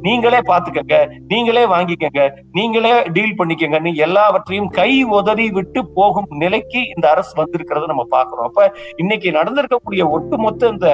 நீங்களே 0.00 0.40
பாத்துக்கங்க 0.48 0.98
நீங்களே 1.26 1.64
வாங்கிக்கங்க 1.66 2.22
நீங்களே 2.52 2.94
டீல் 3.12 3.38
பண்ணிக்கங்கன்னு 3.38 3.92
எல்லாவற்றையும் 3.98 4.72
கை 4.72 4.90
உதறி 5.12 5.48
விட்டு 5.50 5.82
போகும் 5.94 6.30
நிலைக்கு 6.36 6.82
இந்த 6.88 7.06
அரசு 7.08 7.34
வந்திருக்கிறத 7.36 7.88
நம்ம 7.88 8.06
பாக்குறோம் 8.10 8.48
அப்ப 8.50 8.70
இன்னைக்கு 8.96 9.30
நடந்திருக்கக்கூடிய 9.32 10.04
ஒட்டுமொத்த 10.10 10.72
இந்த 10.72 10.88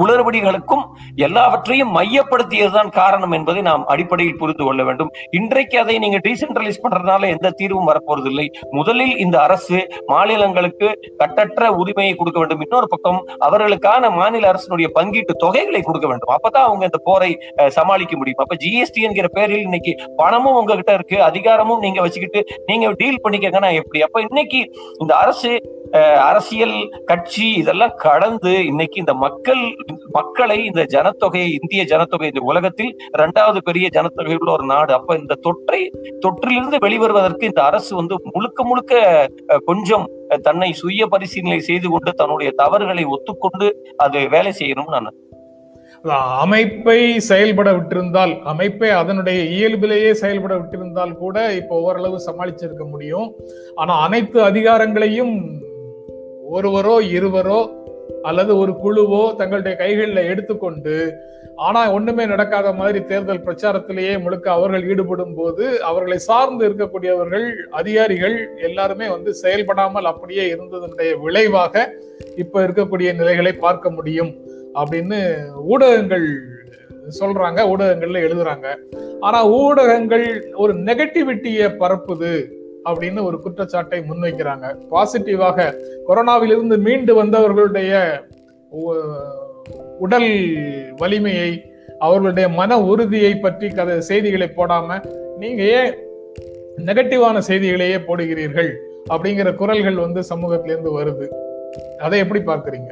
குளறுபடிகளுக்கும் 0.00 0.84
எல்லாவற்றையும் 1.26 1.90
மையப்படுத்தியதுதான் 1.96 2.90
காரணம் 2.98 3.34
என்பதை 3.38 3.62
நாம் 3.68 3.82
அடிப்படையில் 3.92 4.38
புரிந்து 4.42 4.64
கொள்ள 4.64 4.82
வேண்டும். 4.88 5.10
இன்றைக்கு 5.38 5.76
அதை 5.82 5.96
நீங்க 6.04 6.18
டீசென்ட்ரலைஸ் 6.26 6.82
பண்றதுனால 6.84 7.28
எந்த 7.36 7.54
தீர்வும் 7.60 7.88
வரப்போறதில்லை. 7.90 8.46
முதலில் 8.78 9.14
இந்த 9.24 9.36
அரசு 9.46 9.78
மாநிலங்களுக்கு 10.06 10.88
கட்டற்ற 11.22 11.70
உரிமையை 11.80 12.14
கொடுக்க 12.14 12.38
வேண்டும். 12.40 12.62
இன்னொரு 12.66 12.88
பக்கம் 12.94 13.20
அவர்களுக்கான 13.48 14.12
மாநில 14.20 14.50
அரசினுடைய 14.52 14.88
பங்கீட்டு 14.98 15.34
தொகைகளை 15.44 15.82
கொடுக்க 15.82 16.06
வேண்டும். 16.08 16.32
அப்பதான் 16.36 16.66
அவங்க 16.68 16.84
இந்த 16.90 17.00
போரை 17.08 17.30
சமாளிக்க 17.78 18.16
முடியும். 18.16 18.42
அப்ப 18.44 18.56
ஜிஎஸ்டி 18.64 19.06
என்கிற 19.08 19.28
பேரில் 19.38 19.66
இன்னைக்கு 19.68 19.94
பணமும் 20.16 20.58
உங்ககிட்ட 20.60 20.94
இருக்கு. 20.98 21.18
அதிகாரமும் 21.30 21.84
நீங்க 21.86 22.00
வச்சுக்கிட்டு 22.06 22.42
நீங்க 22.66 22.94
டீல் 23.02 23.22
பண்ணிக்கங்கன்னா 23.24 23.72
எப்படி? 23.82 24.02
அப்ப 24.08 24.20
இன்னைக்கு 24.28 24.62
இந்த 25.02 25.12
அரசு 25.24 25.50
அரசியல் 25.98 26.88
கட்சி 27.04 27.52
இதெல்லாம் 27.52 27.94
கடந்து 27.96 28.64
இன்னைக்கு 28.64 28.98
இந்த 28.98 29.14
மக்கள் 29.14 29.62
மக்களை 30.10 30.64
இந்த 30.64 30.82
ஜனத்தொகை 30.84 31.42
இந்திய 31.52 31.84
ஜனத்தொகை 31.84 32.26
இந்த 32.26 32.40
உலகத்தில் 32.40 32.92
இரண்டாவது 33.12 33.62
பெரிய 33.62 33.88
ஜனத்தொகை 33.88 34.34
உள்ள 34.40 34.50
ஒரு 34.52 34.64
நாடு. 34.64 34.92
அப்ப 34.92 35.16
இந்த 35.16 35.38
தொற்றை 35.46 35.80
தொற்றிலிருந்து 36.26 36.78
வெளிவருவதற்கு 36.78 37.42
இந்த 37.42 37.62
அரசு 37.62 37.96
வந்து 37.96 38.16
முழுக்க 38.34 38.64
முழுக்க 38.64 39.28
கொஞ்சம் 39.64 40.06
தன்னை 40.42 40.72
சுய 40.72 41.06
பரிசீலனை 41.06 41.60
செய்து 41.60 41.88
கொண்டு 41.88 42.12
தன்னுடைய 42.14 42.50
தவறுகளை 42.50 43.04
ஒத்துக்கொண்டு 43.04 43.68
அது 43.96 44.28
வேலை 44.28 44.52
செய்யணும்னு 44.60 45.12
நான் 46.04 46.28
அமைப்பை 46.44 47.18
செயல்பட 47.20 47.72
விட்டிருந்தால் 47.72 48.40
அமைப்பை 48.42 48.90
அதனுடைய 48.90 49.40
இயல்பிலேயே 49.44 50.12
செயல்பட 50.12 50.54
விட்டிருந்தால் 50.58 51.12
கூட 51.16 51.54
இப்போ 51.54 51.80
ஓரளவு 51.80 52.20
சமாளிச்சிருக்க 52.26 52.84
முடியும். 52.88 53.34
ஆனா 53.74 54.00
அனைத்து 54.00 54.42
அதிகாரங்களையும் 54.42 55.34
ஒருவரோ 56.50 56.94
இருவரோ 57.16 57.60
அல்லது 58.22 58.52
ஒரு 58.58 58.72
குழுவோ 58.84 59.36
தங்களுடைய 59.36 59.74
கைகளில் 59.76 60.28
எடுத்துக்கொண்டு 60.30 60.94
ஆனா 61.56 61.80
ஒண்ணுமே 61.92 62.24
நடக்காத 62.26 62.68
மாதிரி 62.72 62.98
தேர்தல் 63.04 63.44
பிரச்சாரத்திலேயே 63.46 64.12
முழுக்க 64.22 64.46
அவர்கள் 64.50 64.86
ஈடுபடும் 64.88 65.34
போது 65.34 65.64
அவர்களை 65.82 66.18
சார்ந்து 66.18 66.62
இருக்கக்கூடியவர்கள் 66.68 67.46
அதிகாரிகள் 67.70 68.36
எல்லாருமே 68.68 69.08
வந்து 69.08 69.34
செயல்படாமல் 69.34 70.04
அப்படியே 70.04 70.44
இருந்ததனுடைய 70.54 71.10
விளைவாக 71.20 71.94
இப்ப 72.36 72.66
இருக்கக்கூடிய 72.66 73.10
நிலைகளை 73.14 73.52
பார்க்க 73.52 73.90
முடியும் 73.90 74.32
அப்படின்னு 74.74 75.20
ஊடகங்கள் 75.66 76.28
சொல்றாங்க 77.20 77.60
ஊடகங்கள்ல 77.72 78.18
எழுதுறாங்க. 78.26 78.66
ஆனா 79.20 79.38
ஊடகங்கள் 79.58 80.26
ஒரு 80.54 80.72
நெகட்டிவிட்டியை 80.88 81.68
பரப்புது. 81.78 82.32
அப்படின்னு 82.90 83.20
ஒரு 83.28 83.38
குற்றச்சாட்டை 83.44 84.00
முன்வைக்கிறாங்க. 84.10 84.66
பாசிட்டிவாக 84.92 85.68
கொரோனாவிலிருந்து 86.08 86.78
மீண்டு 86.86 87.14
வந்தவர்களுடைய 87.20 87.92
உடல் 90.04 90.30
வலிமையை 91.00 91.50
அவர்களுடைய 92.06 92.46
மன 92.58 92.78
உறுதியை 92.90 93.32
பற்றி 93.38 93.68
கதை 93.78 93.96
செய்திகளை 94.10 94.48
போடாம 94.58 94.98
நீங்க 95.42 95.62
ஏன் 95.78 95.90
நெகட்டிவான 96.88 97.38
செய்திகளையே 97.48 97.98
போடுகிறீர்கள்? 98.08 98.70
அப்படிங்கிற 99.12 99.48
குரல்கள் 99.60 100.02
வந்து 100.04 100.20
சமூகத்திலேருந்து 100.30 100.92
வருது. 100.98 101.26
அதை 102.04 102.16
எப்படி 102.24 102.40
பார்க்குறீங்க? 102.50 102.90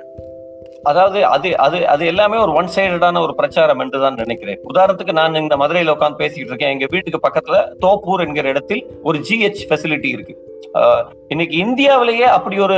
அதாவது 0.83 1.27
அது 1.27 1.59
அது 1.59 1.89
அது 1.89 2.07
எல்லாமே 2.07 2.37
ஒரு 2.37 2.53
ஒன் 2.53 2.69
சைடடான 2.77 3.21
ஒரு 3.21 3.35
பிரச்சாரம் 3.35 3.79
என்று 3.79 4.01
தான் 4.01 4.15
நினைக்கிறேன். 4.15 4.61
உதாரணத்துக்கு 4.75 5.13
நான் 5.13 5.35
இந்த 5.35 5.57
மதுரையில 5.57 5.95
உட்காந்து 5.97 6.15
பேசிக்கிட்டு 6.15 6.49
இருக்கேன். 6.49 6.71
எங்க 6.71 6.87
வீட்டுக்கு 6.91 7.29
பக்கத்துல 7.29 7.59
தோப்பூர் 7.87 8.27
என்கிற 8.27 8.49
இடத்தில் 8.49 8.87
ஒரு 9.03 9.19
ஜிஹெச் 9.19 9.65
ஃபெசிலிட்டி 9.69 10.07
இருக்கு. 10.07 10.37
இன்னைக்கு 11.33 11.57
இந்தியாவிலேயே 11.57 12.27
அப்படி 12.35 12.57
ஒரு 12.67 12.77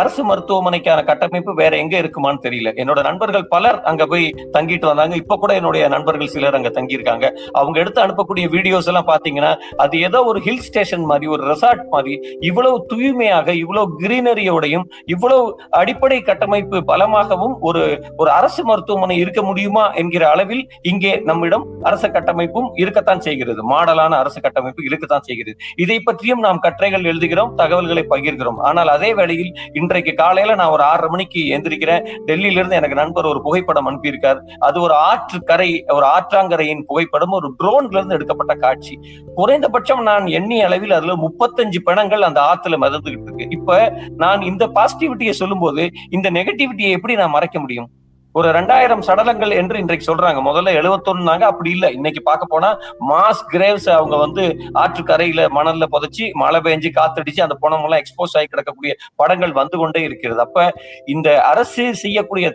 அரசு 0.00 0.22
மருத்துவமனைக்கான 0.28 1.00
கட்டமைப்பு 1.04 1.52
வேற 1.60 1.72
எங்க 1.82 1.94
இருக்குமான்னு 2.02 2.42
தெரியல. 2.44 2.70
என்னோட 2.82 3.00
நண்பர்கள் 3.02 3.46
பலர் 3.54 3.78
அங்க 3.90 4.02
போய் 4.06 4.26
தங்கிட்டு 4.56 4.86
வந்தாங்க. 4.90 5.14
இப்ப 5.22 5.36
கூட 5.36 5.52
என்னுடைய 5.54 5.88
நண்பர்கள் 5.94 6.32
சிலர் 6.34 6.56
அங்க 6.58 6.70
தங்கியிருக்காங்க. 6.76 7.26
அவங்க 7.52 7.76
எடுத்து 7.82 8.00
அனுப்பக்கூடிய 8.04 8.46
வீடியோஸ் 8.56 8.88
எல்லாம் 8.90 9.08
பாத்தீங்கன்னா 9.10 9.52
அது 9.84 10.00
ஏதோ 10.08 10.24
ஒரு 10.24 10.40
ஹில் 10.46 10.64
ஸ்டேஷன் 10.68 11.04
மாதிரி 11.04 11.26
ஒரு 11.26 11.42
ரெசார்ட் 11.52 11.82
மாதிரி 11.94 12.14
இவ்வளவு 12.50 12.84
தூய்மையாக 12.92 13.48
இவ்வளவு 13.62 13.96
கிரீனரியோடையும் 14.04 14.86
இவ்வளவு 15.14 15.42
அடிப்படை 15.80 16.20
கட்டமைப்பு 16.30 16.80
பலமாகவும் 16.92 17.56
ஒரு 17.70 17.82
ஒரு 18.16 18.30
அரசு 18.30 18.64
மருத்துவமனை 18.64 19.18
இருக்க 19.24 19.42
முடியுமா 19.42 19.84
என்கிற 19.94 20.24
அளவில் 20.30 20.64
இங்கே 20.92 21.14
நம்மிடம் 21.30 21.66
அரசு 21.82 22.08
கட்டமைப்பும் 22.08 22.70
இருக்கத்தான் 22.84 23.24
செய்கிறது. 23.28 23.60
மாடலான 23.74 24.12
அரசு 24.22 24.40
கட்டமைப்பு 24.40 24.82
இருக்கத்தான் 24.84 25.26
செய்கிறது. 25.30 25.56
இதை 25.76 26.00
பற்றியும் 26.00 26.44
நாம் 26.48 26.64
கற்றைகள் 26.68 27.06
எழுதுகிறோம் 27.18 27.54
தகவல்களை 27.54 28.06
பகிர்கிறோம். 28.10 28.56
ஆனால் 28.56 28.88
அதே 28.88 29.14
வேளையில் 29.14 29.52
இன்றைக்கு 29.72 30.14
காலையில 30.14 30.54
நான் 30.54 30.68
ஒரு 30.68 30.82
ஆறரை 30.82 31.08
மணிக்கு 31.08 31.40
எந்திரிக்கிறேன். 31.56 32.06
டெல்லியிலிருந்து 32.26 32.70
எனக்கு 32.70 32.94
நண்பர் 32.94 33.24
ஒரு 33.24 33.42
புகைப்படம் 33.42 33.88
அனுப்பியிருக்கார். 33.90 34.40
அது 34.58 34.80
ஒரு 34.80 34.94
ஆற்று 34.94 35.42
கரை 35.42 35.84
ஒரு 35.88 36.06
ஆற்றாங்கரையின் 36.06 36.82
புகைப்படம் 36.86 37.30
ஒரு 37.30 37.54
ட்ரோன்ல 37.64 37.96
இருந்து 37.96 38.14
எடுக்கப்பட்ட 38.14 38.54
காட்சி. 38.54 39.00
குறைந்தபட்சம் 39.34 40.02
நான் 40.02 40.26
எண்ணிய 40.26 40.64
அளவில் 40.64 40.90
அதுல 40.90 41.16
முப்பத்தஞ்சு 41.16 41.78
பணங்கள் 41.84 42.22
அந்த 42.22 42.40
ஆத்துல 42.40 42.76
மிதந்துகிட்டு 42.80 43.26
இருக்கு. 43.26 43.46
இப்ப 43.50 44.00
நான் 44.16 44.40
இந்த 44.42 44.66
பாசிட்டிவிட்டியை 44.66 45.30
சொல்லும் 45.30 45.58
போது 45.58 45.90
இந்த 46.10 46.30
நெகட்டிவிட்டியை 46.30 46.90
எப்படி 46.90 47.14
நான் 47.14 47.30
மறைக்க 47.30 47.60
முடியும்? 47.60 47.90
ஒரு 48.36 48.48
ரெண்டாயிரம் 48.56 49.02
சடலங்கள் 49.06 49.52
என்று 49.60 49.76
இன்றைக்கு 49.82 50.04
சொல்றாங்க. 50.08 50.40
முதல்ல 50.48 50.72
எழுபத்தொன்னாங்க 50.80 51.44
அப்படி 51.50 51.70
இல்லை. 51.76 51.88
இன்னைக்கு 51.98 52.20
பார்க்க 52.28 52.52
போனா 52.54 52.70
மாஸ் 53.10 53.42
கிரேவ்ஸ் 53.52 53.88
அவங்க 53.96 54.16
வந்து 54.24 54.44
ஆற்றுக்கரையில 54.82 55.46
மணல்ல 55.56 55.86
புதைச்சி 55.94 56.24
மழை 56.42 56.60
பெஞ்சு 56.66 56.90
காத்தடிச்சு 56.98 57.42
அந்த 57.46 57.56
பணம் 57.64 57.84
எல்லாம் 57.86 58.02
எக்ஸ்போஸ் 58.02 58.36
ஆகி 58.38 58.48
கிடக்கக்கூடிய 58.52 58.94
படங்கள் 59.22 59.54
வந்து 59.60 59.78
கொண்டே 59.82 60.02
இருக்கிறது. 60.08 60.40
அப்ப 60.46 60.66
இந்த 61.14 61.28
அரசு 61.52 61.86
செய்யக்கூடிய 62.02 62.46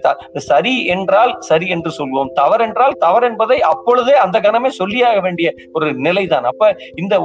சரி 0.50 0.76
என்றால் 0.96 1.34
சரி 1.50 1.68
என்று 1.78 1.92
சொல்வோம். 2.00 2.32
தவறென்றால் 2.42 2.98
தவறு 3.06 3.28
என்பதை 3.32 3.60
அப்பொழுதே 3.74 4.16
அந்த 4.26 4.40
கணமே 4.46 4.72
சொல்லியாக 4.82 5.18
வேண்டிய 5.28 5.50
ஒரு 5.78 5.90
நிலைதான். 6.08 6.48
அப்ப 6.52 6.72
இந்த 7.02 7.16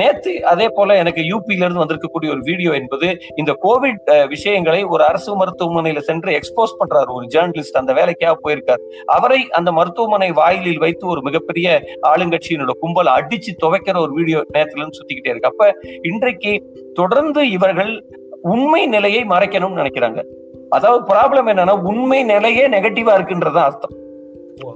நேத்து 0.00 0.32
அதே 0.50 0.66
போல 0.76 0.96
எனக்கு 1.02 1.22
யூபியில 1.30 1.64
இருந்து 1.64 1.82
வந்திருக்கக்கூடிய 1.82 2.28
ஒரு 2.34 2.42
வீடியோ 2.48 2.72
என்பது 2.80 3.08
இந்த 3.40 3.52
கோவிட் 3.64 4.10
விஷயங்களை 4.32 4.80
ஒரு 4.94 5.02
அரசு 5.10 5.30
மருத்துவமனையில 5.40 6.02
சென்று 6.08 6.32
எக்ஸ்போஸ் 6.38 6.78
பண்றாரு 6.80 7.10
ஒரு 7.18 7.26
ஜேர்னலிஸ்ட் 7.34 7.73
அந்த 7.78 7.92
வேலைக்காக 7.92 8.36
போயிருக்கார். 8.42 8.82
அவரை 9.06 9.50
அந்த 9.50 9.72
மருத்துவமனை 9.72 10.32
வாயிலில் 10.32 10.78
வைத்து 10.78 11.06
ஒரு 11.06 11.22
மிகப்பெரிய 11.22 11.82
ஆளுங்கட்சியினோட 12.02 12.70
கும்பல் 12.80 13.06
அடிச்சு 13.06 13.52
துவைக்கிற 13.64 13.98
ஒரு 13.98 14.12
வீடியோ 14.12 14.44
நேரத்துல 14.52 14.86
சுத்திக்கிட்டே 14.86 15.28
இருக்கு. 15.28 15.48
அப்ப 15.48 15.74
இன்றைக்கு 16.02 16.82
தொடர்ந்து 16.94 17.50
இவர்கள் 17.50 18.04
உண்மை 18.42 18.86
நிலையை 18.86 19.24
மறைக்கணும்னு 19.24 19.80
நினைக்கிறாங்க. 19.80 20.22
அதாவது 20.70 21.14
ப்ராப்ளம் 21.14 21.48
என்னன்னா 21.48 21.82
உண்மை 21.82 22.22
நிலையே 22.22 22.68
நெகட்டிவா 22.68 23.12
இருக்குன்றதா 23.18 23.62
அர்த்தம். 23.62 23.96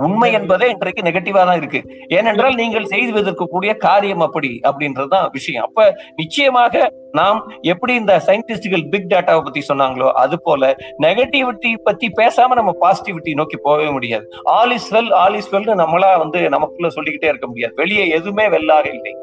உண்மை 0.06 0.32
என்பதே 0.32 0.68
இன்றைக்கு 0.68 1.02
நெகட்டிவா 1.08 1.42
தான் 1.48 1.56
இருக்கு. 1.56 1.80
ஏனென்றால் 2.08 2.54
நீங்கள் 2.54 2.84
செய்துவதற்கக்கூடிய 2.84 3.76
காரியம் 3.76 4.20
அப்படி 4.20 4.60
அப்படின்றதுதான் 4.70 5.28
விஷயம். 5.32 5.64
அப்ப 5.68 5.96
நிச்சயமாக 6.16 6.92
நாம் 7.12 7.38
எப்படி 7.62 7.94
இந்த 7.94 8.22
சயின்டிஸ்டுகள் 8.26 8.88
பிக் 8.88 9.10
டேட்டாவை 9.12 9.42
பத்தி 9.44 9.62
சொன்னாங்களோ 9.68 10.08
அது 10.22 10.38
போல 10.40 10.76
நெகட்டிவிட்டி 11.06 11.72
பத்தி 11.82 12.08
பேசாம 12.20 12.56
நம்ம 12.60 12.74
பாசிட்டிவிட்டி 12.80 13.34
நோக்கி 13.34 13.56
போகவே 13.56 13.90
முடியாது. 13.90 14.26
All 14.44 14.70
is 14.70 14.94
well 14.94 15.12
all 15.22 15.34
is 15.34 15.54
வெல்னு 15.54 15.80
நம்மளா 15.82 16.18
வந்து 16.18 16.48
நமக்குள்ள 16.48 16.88
சொல்லிக்கிட்டே 16.88 17.28
இருக்க 17.28 17.46
முடியாது. 17.46 17.74
வெளியே 17.74 18.08
எதுவுமே 18.08 18.46
வெல்லாக 18.48 18.86
இல்லை. 18.94 19.14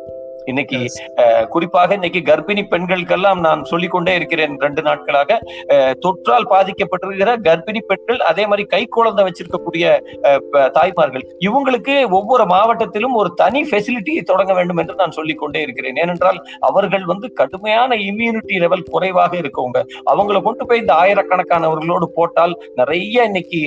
இன்னைக்கு 0.52 0.80
குறிப்பாக 1.54 1.94
இன்னைக்கு 1.98 2.22
கர்ப்பிணி 2.30 2.64
பெண்களுக்கெல்லாம் 2.74 3.40
நான் 3.48 3.62
சொல்லிக்கொண்டே 3.72 4.14
இருக்கிறேன் 4.20 4.54
ரெண்டு 4.66 4.82
நாட்களாக. 4.88 5.40
தொற்றால் 6.04 6.48
பாதிக்கப்பட்டிருக்கிற 6.54 7.32
கர்ப்பிணி 7.48 7.82
பெண்கள் 7.90 8.20
அதே 8.32 8.44
மாதிரி 8.52 8.66
கை 8.74 8.82
குழந்தை 8.98 9.24
வச்சிருக்கக்கூடிய 9.28 9.86
தாய்மார்கள் 10.78 11.26
இவங்களுக்கு 11.48 11.96
ஒவ்வொரு 12.20 12.46
மாவட்டத்திலும் 12.54 13.18
ஒரு 13.22 13.32
தனி 13.42 13.62
ஃபெசிலிட்டியை 13.70 14.24
தொடங்க 14.32 14.54
வேண்டும் 14.60 14.82
என்று 14.84 14.96
நான் 15.02 15.16
சொல்லிக்கொண்டே 15.20 15.62
இருக்கிறேன். 15.66 16.00
ஏனென்றால் 16.04 16.40
அவர்கள் 16.70 17.06
வந்து 17.12 17.28
கடுமையான 17.42 17.98
இம்யூனிட்டி 18.10 18.58
லெவல் 18.66 18.86
குறைவாக 18.94 19.34
இருக்கவங்க. 19.44 19.80
அவங்கள 20.14 20.38
கொண்டு 20.48 20.66
போய் 20.70 20.84
இந்த 20.84 20.94
ஆயிரக்கணக்கானவர்களோடு 21.04 22.10
போட்டால் 22.20 22.56
நிறைய 22.82 23.24
இன்னைக்கு 23.30 23.62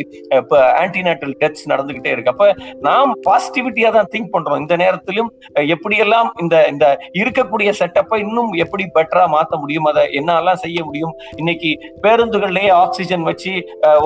ஆன்டிநேட்டல் 0.83 1.35
டெத்ஸ் 1.43 1.69
நடந்துகிட்டே 1.73 2.13
இருக்கு. 2.15 2.33
அப்ப 2.35 2.47
நாம் 2.89 3.13
பாசிட்டிவிட்டியா 3.29 3.91
தான் 3.99 4.11
திங்க் 4.15 4.33
பண்றோம். 4.35 4.63
இந்த 4.65 4.75
நேரத்திலும் 4.85 5.31
எப்படியெல்லாம் 5.75 6.31
இந்த 6.43 6.57
இந்த 6.73 6.87
இருக்கக்கூடிய 7.21 7.71
செட்டப்பை 7.81 8.19
இன்னும் 8.27 8.51
எப்படி 8.65 8.85
பெட்டரா 8.97 9.25
மாத்த 9.35 9.61
முடியும்? 9.63 9.89
அதை 9.91 10.05
என்னெல்லாம் 10.21 10.61
செய்ய 10.65 10.79
முடியும்? 10.89 11.15
இன்னைக்கு 11.41 11.71
பேருந்துகள்லயே 12.05 12.71
ஆக்சிஜன் 12.83 13.27
வச்சு 13.31 13.53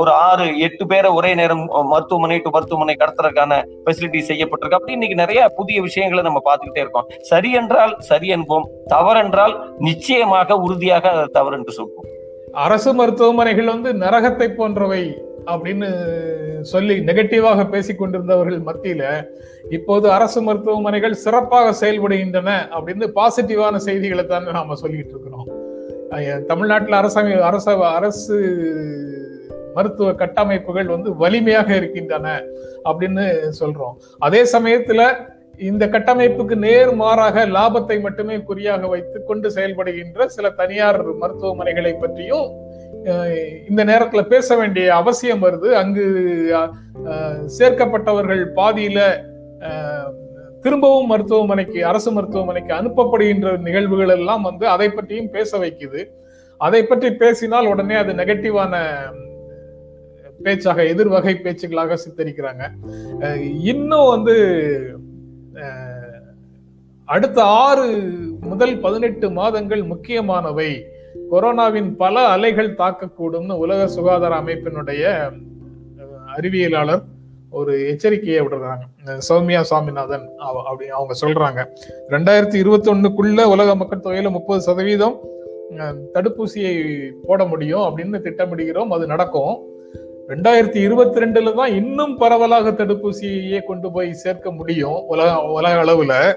ஒரு 0.01 0.13
ஆறு 0.29 0.47
எட்டு 0.69 0.87
பேரை 0.93 1.11
ஒரே 1.19 1.33
நேரம் 1.41 1.65
மருத்துவமனை 1.93 2.39
டு 2.45 2.53
மருத்துவமனை 2.57 2.97
கடத்துறதுக்கான 3.03 3.61
ஃபெசிலிட்டி 3.85 4.23
செய்யப்பட்டிருக்கு. 4.31 4.79
அப்படி 4.81 4.97
இன்னைக்கு 4.99 5.19
நிறைய 5.23 5.41
புதிய 5.59 5.81
விஷயங்களை 5.89 6.25
நம்ம 6.29 6.43
பார்த்துக்கிட்டே 6.49 6.85
இருக்கோம். 6.85 7.09
சரி 7.33 7.53
என்றால் 7.63 7.95
சரி 8.11 8.29
என்போம். 8.39 8.69
தவறென்றால் 8.95 9.57
நிச்சயமாக 9.89 10.59
உறுதியாக 10.67 11.11
அதை 11.17 11.27
தவறு 11.39 11.57
என்று 11.61 11.75
சொல்வோம். 11.79 12.09
அரசு 12.65 12.91
மருத்துவமனைகள் 12.99 13.71
வந்து 13.75 13.91
நரகத்தை 14.05 14.49
போன்றவை. 14.57 15.03
அப்படின்னு 15.47 15.89
சொல்லி 16.61 16.99
நெகட்டிவாக 16.99 17.71
பேசிக் 17.71 18.03
கொண்டிருந்தவர்கள் 18.03 18.61
மத்தியில 18.67 19.29
இப்போது 19.71 20.13
அரசு 20.13 20.43
மருத்துவமனைகள் 20.43 21.15
சிறப்பாக 21.15 21.87
செயல்படுகின்றன 21.87 22.51
அப்படின்னு 22.71 23.09
பாசிட்டிவான 23.15 23.77
செய்திகளை 23.77 24.27
தானே 24.27 24.51
நாம 24.51 24.75
சொல்லிட்டு 24.75 25.11
இருக்கிறோம். 25.11 25.49
தமிழ்நாட்டில் 26.47 26.93
அரசாங்க 26.93 27.45
அரச 27.45 27.77
அரசு 27.89 28.37
மருத்துவ 29.75 30.13
கட்டமைப்புகள் 30.13 30.87
வந்து 30.87 31.17
வலிமையாக 31.17 31.77
இருக்கின்றன 31.77 32.43
அப்படின்னு 32.85 33.51
சொல்றோம். 33.61 33.95
அதே 34.19 34.43
சமயத்துல 34.43 35.31
இந்த 35.59 35.87
கட்டமைப்புக்கு 35.87 36.55
நேர் 36.55 36.95
மாறாக 36.95 37.47
லாபத்தை 37.47 38.01
மட்டுமே 38.01 38.39
குறியாக 38.41 38.87
வைத்து 38.87 39.25
கொண்டு 39.25 39.49
செயல்படுகின்ற 39.49 40.27
சில 40.27 40.51
தனியார் 40.51 41.15
மருத்துவமனைகளை 41.15 41.95
பற்றியும் 42.01 42.62
இந்த 43.69 43.83
நேரத்துல 43.91 44.23
பேச 44.33 44.57
வேண்டிய 44.57 44.87
அவசியம் 45.01 45.43
வருது. 45.45 45.69
அங்கு 45.81 46.05
சேர்க்கப்பட்டவர்கள் 47.59 48.43
பாதியில 48.59 49.01
திரும்பவும் 50.65 51.11
மருத்துவமனைக்கு 51.13 51.81
அரசு 51.91 52.11
மருத்துவமனைக்கு 52.13 52.73
அனுப்பப்படுகின்ற 52.75 53.55
நிகழ்வுகள் 53.67 54.13
எல்லாம் 54.17 54.47
வந்து 54.49 54.65
அதை 54.75 54.89
பற்றியும் 54.91 55.33
பேச 55.37 55.59
வைக்குது. 55.65 56.03
அதை 56.61 56.81
பற்றி 56.85 57.09
பேசினால் 57.23 57.71
உடனே 57.73 57.97
அது 58.03 58.13
நெகட்டிவான 58.21 58.75
பேச்சாக 60.47 60.85
எதிர்வகை 60.93 61.35
பேச்சுகளாக 61.43 61.99
சித்தரிக்கிறாங்க. 62.05 62.65
இன்னும் 63.73 64.13
வந்து 64.15 64.37
அடுத்த 67.09 67.39
ஆறு 67.65 67.87
முதல் 68.51 68.75
பதினெட்டு 68.81 69.27
மாதங்கள் 69.31 69.83
முக்கியமானவை. 69.93 70.71
கொரோனாவின் 71.33 71.97
பல 71.97 72.21
அலைகள் 72.21 72.75
தாக்கக்கூடும்னு 72.75 73.53
உலக 73.53 73.89
சுகாதார 73.89 74.37
அமைப்பினுடைய 74.37 75.31
அறிவியலாளர் 76.37 77.03
ஒரு 77.51 77.79
எச்சரிக்கையை 77.79 78.43
விடுறாங்க. 78.43 79.11
சௌமியா 79.29 79.61
சுவாமிநாதன் 79.61 80.31
அவ- 80.37 80.63
அப்படி 80.63 80.89
அவங்க 80.89 81.15
சொல்றாங்க. 81.21 81.67
ரெண்டாயிரத்தி 82.09 82.55
இருபத்தி 82.55 82.91
ஒண்ணுக்குள்ள 82.91 83.43
உலக 83.43 83.75
மக்கள் 83.75 83.99
தொகையில 83.99 84.31
முப்பது 84.31 84.61
சதவீதம் 84.61 85.21
தடுப்பூசியை 86.15 87.11
போட 87.27 87.45
முடியும் 87.45 87.81
அப்படின்னு 87.81 88.17
திட்டமிடுகிறோம். 88.17 88.89
அது 88.89 89.07
நடக்கும். 89.07 89.59
ரெண்டாயிரத்தி 90.29 90.77
இருபத்தி 90.77 91.21
ரெண்டுல 91.21 91.55
தான் 91.55 91.73
இன்னும் 91.73 92.17
பரவலாக 92.17 92.71
தடுப்பூசியே 92.71 93.63
கொண்டு 93.63 93.93
போய் 93.93 94.13
சேர்க்க 94.13 94.51
முடியும். 94.51 95.05
உலக 95.07 95.43
உலக 95.43 95.85
அளவுல. 95.85 96.35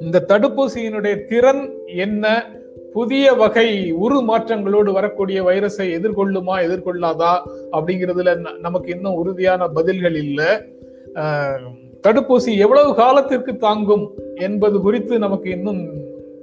இந்த 0.00 0.24
தடுப்பூசியினுடைய 0.28 1.24
திறன் 1.24 1.74
என்ன? 1.86 2.50
புதிய 2.96 3.32
வகை 3.32 3.92
உரு 3.92 4.20
மாற்றங்களோடு 4.20 4.92
வரக்கூடிய 4.92 5.44
வைரஸை 5.44 5.90
எதிர்கொள்ளுமா 5.98 6.62
எதிர்கொள்ளாதா 6.62 7.42
அப்படிங்கிறதுல 7.72 8.34
ந- 8.34 8.58
நமக்கு 8.58 8.90
இன்னும் 8.90 9.14
உறுதியான 9.14 9.68
பதில்கள் 9.68 10.14
இல்லை. 10.14 10.46
தடுப்பூசி 12.06 12.56
எவ்வளவு 12.56 12.94
காலத்திற்கு 12.94 13.56
தாங்கும் 13.56 14.10
என்பது 14.34 14.80
குறித்து 14.80 15.18
நமக்கு 15.18 15.50
இன்னும் 15.50 15.88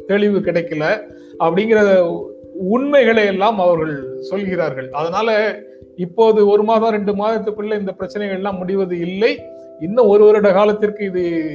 தெளிவு 0.07 0.39
கிடைக்கல 0.39 1.09
அப்படிங்கிற 1.39 2.09
உண்மைகளை 2.53 3.25
எல்லாம் 3.25 3.59
அவர்கள் 3.59 4.17
சொல்கிறார்கள். 4.19 4.91
அதனால 4.91 5.59
இப்போது 5.95 6.47
ஒரு 6.47 6.63
மாதம் 6.63 6.89
ரெண்டு 6.89 7.15
மாதத்துக்குள்ள 7.15 7.79
இந்த 7.79 7.91
பிரச்சனைகள் 7.91 8.37
எல்லாம் 8.37 8.57
முடிவது 8.57 8.99
இல்லை. 8.99 9.41
இன்னும் 9.79 10.07
ஒரு 10.07 10.25
வருட 10.25 10.51
காலத்திற்கு 10.51 11.05
இது 11.05 11.53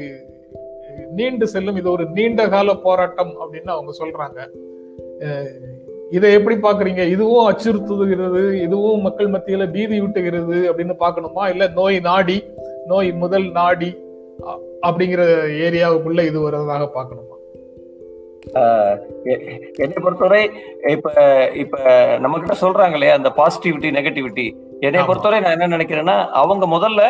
நீண்டு 1.15 1.47
செல்லும். 1.47 1.77
இது 1.77 1.91
ஒரு 1.91 2.07
நீண்ட 2.07 2.49
கால 2.49 2.75
போராட்டம் 2.75 3.35
அப்படின்னு 3.39 3.69
அவங்க 3.69 3.93
சொல்றாங்க. 3.99 4.67
இதை 6.11 6.33
எப்படி 6.33 6.57
பாக்குறீங்க 6.57 7.03
இதுவும் 7.07 7.49
அச்சுறுத்துகிறது 7.49 8.43
இதுவும் 8.61 9.01
மக்கள் 9.01 9.27
மத்தியில 9.27 9.71
பீதி 9.71 10.01
விட்டுகிறது 10.01 10.71
அப்படின்னு 10.71 10.95
பார்க்கணுமா? 10.99 11.49
இல்ல 11.49 11.69
நோய் 11.75 12.01
நாடி 12.01 12.39
நோய் 12.87 13.13
முதல் 13.13 13.51
நாடி 13.51 13.91
அப்படிங்கிற 14.83 15.23
ஏரியாவுக்குள்ள 15.67 16.23
இது 16.23 16.41
வர்றதாக 16.41 16.85
பார்க்கணுமா? 16.95 17.25
என்னை 19.77 19.97
பொறுத்தவரை 20.03 20.43
இப்ப 20.89 21.09
இப்ப 21.55 21.77
நம்ம 22.19 22.39
கிட்ட 22.39 22.55
சொல்றாங்க 22.61 22.93
இல்லையா 22.93 23.15
அந்த 23.15 23.33
பாசிட்டிவிட்டி 23.37 23.89
நெகட்டிவிட்டி 23.91 24.47
என்னை. 24.83 25.01
பொறுத்தவரை 25.03 25.41
நான் 25.41 25.57
என்ன 25.59 25.77
நினைக்கிறேன்னா 25.77 26.17
அவங்க 26.33 26.67
முதல்ல 26.67 27.03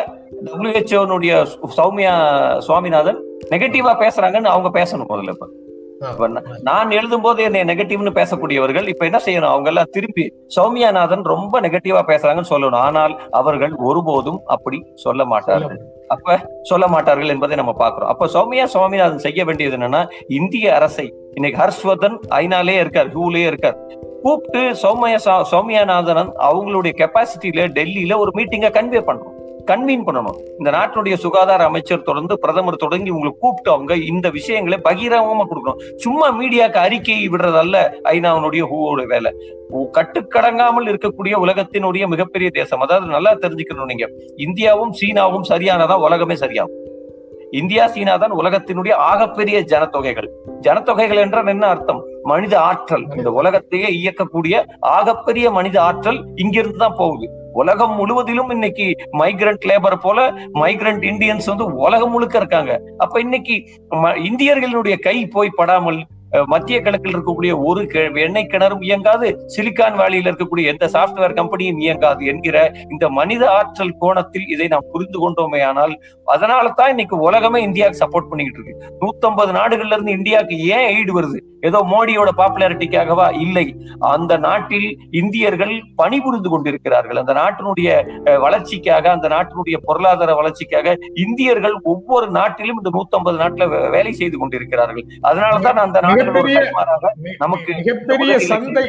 டபிள்யூஹெச்ஓனுடைய 0.45 1.33
சௌமியா 1.77 2.13
சுவாமிநாதன் 2.59 3.19
நெகட்டிவா 3.51 3.93
பேசுறாங்கன்னு 3.99 4.53
அவங்க 4.53 4.71
பேசணும் 4.79 5.11
முதல்ல 5.11 5.35
இப்ப. 5.35 5.47
நான் 6.61 6.91
எழுதும் 6.91 7.21
போது 7.21 7.43
என்னை 7.43 7.61
நெகட்டிவ்னு 7.61 8.17
பேசக்கூடியவர்கள் 8.19 8.87
இப்ப 8.87 9.05
என்ன 9.05 9.19
செய்யணும்? 9.25 9.51
அவங்க 9.51 9.67
எல்லாம் 9.67 9.87
திருப்பி 9.91 10.33
சௌமியாநாதன் 10.55 11.23
ரொம்ப 11.23 11.61
நெகட்டிவா 11.61 12.01
பேசுறாங்கன்னு 12.07 12.49
சொல்லணும். 12.49 12.71
ஆனால் 12.71 13.21
அவர்கள் 13.31 13.75
ஒருபோதும் 13.75 14.41
அப்படி 14.45 14.85
சொல்ல 14.93 15.25
மாட்டார்கள். 15.25 15.79
அப்ப 16.07 16.39
சொல்ல 16.61 16.87
மாட்டார்கள் 16.87 17.29
என்பதை 17.29 17.55
நம்ம 17.55 17.73
பார்க்கிறோம். 17.73 18.09
அப்ப 18.09 18.25
சௌமியா 18.25 18.63
சுவாமிநாதன் 18.63 19.17
செய்ய 19.17 19.45
வேண்டியது 19.45 19.77
என்னன்னா 19.77 20.09
இந்திய 20.27 20.75
அரசை 20.75 21.13
இன்னைக்கு 21.33 21.61
ஹர்ஷ்வர்தன் 21.61 22.19
ஐநாலே 22.29 22.79
இருக்கார் 22.79 23.17
ஹூலே 23.17 23.45
இருக்கார். 23.45 23.77
கூப்பிட்டு 24.23 24.59
சௌமியா 24.59 25.17
சா- 25.25 25.43
சௌமியாநாதன் 25.51 26.31
அவங்களுடைய 26.37 26.93
கெப்பாசிட்டியில 26.97 27.67
டெல்லியில 27.67 28.17
ஒரு 28.17 28.31
மீட்டிங்கை 28.35 28.69
கன்வே 28.69 29.01
பண்ணணும் 29.01 29.38
கன்வீன் 29.69 30.05
பண்ணணும். 30.07 30.37
இந்த 30.57 30.69
நாட்டினுடைய 30.75 31.15
சுகாதார 31.23 31.63
அமைச்சர் 31.69 32.05
தொடர்ந்து 32.09 32.39
பிரதமர் 32.39 32.81
தொடங்கி 32.83 33.09
உங்களை 33.15 33.31
கூப்பிட்டு 33.39 33.71
அவங்க 33.75 33.95
இந்த 34.11 34.29
விஷயங்களை 34.29 34.79
பகிரங்கமா 34.89 35.45
கொடுக்கணும். 35.51 35.81
சும்மா 35.95 36.27
மீடியாக்கு 36.39 36.79
அறிக்கையை 36.85 37.29
விடுறதல்ல 37.29 37.77
ஐநாவுடைய 38.13 38.65
ஹூவோட 38.71 39.05
வேலை. 39.13 39.31
கட்டுக்கடங்காமல் 39.97 40.87
இருக்கக்கூடிய 40.91 41.33
உலகத்தினுடைய 41.45 42.03
மிகப்பெரிய 42.07 42.49
தேசம். 42.59 42.79
அதாவது 42.79 43.07
நல்லா 43.15 43.33
தெரிஞ்சுக்கணும் 43.43 43.89
நீங்க. 43.91 44.07
இந்தியாவும் 44.45 44.93
சீனாவும் 45.01 45.49
சரியானதா? 45.49 45.97
உலகமே 46.07 46.37
சரியாகும். 46.43 46.77
இந்தியா 47.59 47.83
சீனா 47.93 48.15
தான் 48.17 48.33
உலகத்தினுடைய 48.39 48.93
ஆகப்பெரிய 49.11 49.59
ஜனத்தொகைகள். 49.71 50.27
ஜனத்தொகைகள் 50.65 51.21
என்றால் 51.23 51.47
என்ன 51.47 51.67
அர்த்தம்? 51.67 52.01
மனித 52.23 52.53
ஆற்றல். 52.59 53.05
இந்த 53.17 53.29
உலகத்தையே 53.31 53.87
இயக்கக்கூடிய 53.99 54.55
ஆகப்பெரிய 54.97 55.51
மனித 55.51 55.77
ஆற்றல் 55.81 56.19
இங்கிருந்து 56.35 56.77
தான் 56.77 56.97
போகுது. 56.97 57.27
உலகம் 57.53 57.95
முழுவதிலும் 57.95 58.49
இன்னைக்கு 58.49 58.95
மைக்ரண்ட் 59.11 59.65
லேபர் 59.65 59.95
போல 59.95 60.31
மைக்ரண்ட் 60.53 61.03
இந்தியன்ஸ் 61.03 61.45
வந்து 61.45 61.65
உலகம் 61.65 62.11
முழுக்க 62.11 62.37
இருக்காங்க. 62.37 62.81
அப்ப 62.97 63.19
இன்னைக்கு 63.19 63.53
ம- 63.89 64.29
இந்தியர்களுடைய 64.31 64.99
கை 64.99 65.27
போய் 65.27 65.49
படாமல் 65.55 66.07
மத்திய 66.45 66.81
கிழக்கில் 66.81 67.17
இருக்கக்கூடிய 67.17 67.63
ஒரு 67.63 67.81
கி- 67.81 68.19
எண்ணெய் 68.19 68.47
கிணறும் 68.49 68.83
இயங்காது 68.83 69.47
சிலிக்கான் 69.57 69.95
வேலியில் 69.95 70.27
இருக்கக்கூடிய 70.27 70.65
எந்த 70.65 70.89
சாப்ட்வேர் 70.93 71.37
கம்பெனியும் 71.39 71.79
இயங்காது 71.79 72.25
என்கிற 72.25 72.71
இந்த 72.89 73.09
மனித 73.09 73.51
ஆற்றல் 73.51 73.95
கோணத்தில் 73.99 74.47
இதை 74.47 74.67
நாம் 74.67 74.85
புரிந்து 74.91 75.29
கொண்டோமே 75.29 75.63
ஆனால் 75.63 75.99
அதனால 76.25 76.69
தான் 76.69 76.89
இன்னைக்கு 76.89 77.17
உலகமே 77.17 77.61
இந்தியாவுக்கு 77.61 78.05
சப்போர்ட் 78.05 78.29
பண்ணிக்கிட்டு 78.29 78.69
இருக்கு. 78.69 78.95
நூத்தம்பது 78.99 79.51
நாடுகள்ல 79.51 79.91
இருந்து 79.91 80.11
இந்தியாவுக்கு 80.11 80.57
ஏன் 80.57 80.95
எய்டு 80.95 81.17
வருது? 81.17 81.39
ஏதோ 81.61 81.85
மோடியோட 81.91 82.27
பாப்புலாரிட்டிக்காகவா 82.37 83.39
இல்லை. 83.39 83.75
அந்த 83.99 84.37
நாட்டில் 84.37 84.97
இந்தியர்கள் 85.11 85.83
பணிபுரிந்து 85.95 86.49
கொண்டிருக்கிறார்கள். 86.49 87.15
அந்த 87.15 87.33
நாட்டினுடைய 87.33 87.89
வளர்ச்சிக்காக 88.39 89.11
அந்த 89.11 89.27
நாட்டினுடைய 89.27 89.77
பொருளாதார 89.83 90.35
வளர்ச்சிக்காக 90.35 90.97
இந்தியர்கள் 91.13 91.73
ஒவ்வொரு 91.83 92.29
நாட்டிலும் 92.29 92.81
இந்த 92.83 92.89
நூத்தம்பது 92.93 93.33
நாட்டுல 93.33 93.89
வேலை 93.89 94.11
செய்து 94.11 94.37
கொண்டிருக்கிறார்கள். 94.37 95.05
அதனாலதான் 95.23 95.77
அந்த 95.85 95.99
நாடு 96.01 96.17
மிகப்பெரிய 96.21 96.59
நமக்கு 97.37 97.71
மிகப்பெரிய 97.73 98.33
சந்தை. 98.51 98.85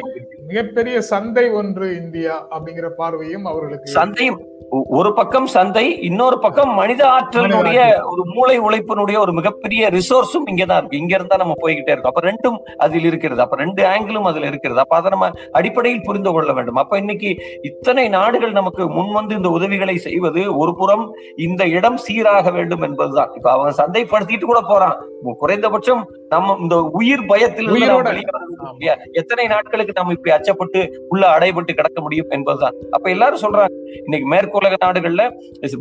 மிகப்பெரிய 0.51 1.01
சந்தை 1.01 1.49
ஒன்று 1.49 1.95
இந்தியா 1.95 2.47
அப்படிங்கிற 2.49 2.87
பார்வையும் 2.97 3.45
அவர்களுக்கு 3.45 3.91
சந்தையும் 3.91 4.39
ஒ- 4.69 4.85
ஒரு 4.87 5.13
பக்கம் 5.13 5.47
சந்தை 5.47 6.01
இன்னொரு 6.01 6.39
பக்கம் 6.39 6.73
மனித 6.73 7.07
ஆற்றலினுடைய 7.07 8.01
ஒரு 8.03 8.25
மூளை 8.25 8.59
உழைப்பினுடைய 8.59 9.17
ஒரு 9.17 9.33
மிகப்பெரிய 9.33 9.87
ரிசோர்ஸும் 9.87 10.49
இங்கதான் 10.51 10.77
இருக்கு. 10.77 10.97
இங்க 10.97 11.15
இருந்தா 11.15 11.35
நம்ம 11.35 11.53
போய்கிட்டே 11.61 11.89
இருக்கோம். 11.89 12.11
அப்ப 12.13 12.21
ரெண்டும் 12.21 12.75
அதில் 12.77 13.03
இருக்கிறது. 13.03 13.41
அப்ப 13.41 13.55
ரெண்டு 13.55 13.83
ஆங்கிளும் 13.83 14.21
அதுல 14.21 14.45
இருக்கிறது. 14.45 14.79
அப்ப 14.79 14.95
அதை 14.95 15.09
நம்ம 15.09 15.29
அடிப்படையில் 15.51 16.01
புரிந்து 16.03 16.31
கொள்ள 16.31 16.53
வேண்டும். 16.53 16.75
அப்ப 16.75 16.97
இன்னைக்கு 16.97 17.35
இத்தனை 17.61 18.09
நாடுகள் 18.09 18.51
நமக்கு 18.51 18.89
முன் 18.89 19.11
வந்து 19.11 19.35
இந்த 19.35 19.49
உதவிகளை 19.49 19.97
செய்வது 19.97 20.57
ஒரு 20.57 20.75
புறம் 20.75 21.13
இந்த 21.37 21.67
இடம் 21.67 21.97
சீராக 21.97 22.51
வேண்டும் 22.51 22.81
என்பதுதான். 22.81 23.31
இப்ப 23.33 23.51
அவன் 23.51 23.73
சந்தைப்படுத்திட்டு 23.77 24.41
கூட 24.41 24.61
போறான். 24.61 25.05
குறைந்தபட்சம் 25.37 26.09
நம்ம 26.29 26.57
இந்த 26.61 26.81
உயிர் 26.81 27.19
இல்லையா? 27.57 28.95
எத்தனை 29.11 29.47
நாட்களுக்கு 29.47 29.93
நம்ம 29.95 30.11
இப்படி 30.11 30.40
அச்சப்பட்டு 30.41 30.81
உள்ள 31.09 31.23
அடைபட்டு 31.37 31.71
கிடக்க 31.79 31.99
முடியும் 32.01 32.31
என்பதுதான். 32.37 32.75
அப்ப 32.95 33.05
எல்லாரும் 33.15 33.43
சொல்றாங்க 33.43 33.69
இன்னைக்கு 34.05 34.27
மேற்குலக 34.33 34.75
நாடுகள்ல 34.85 35.23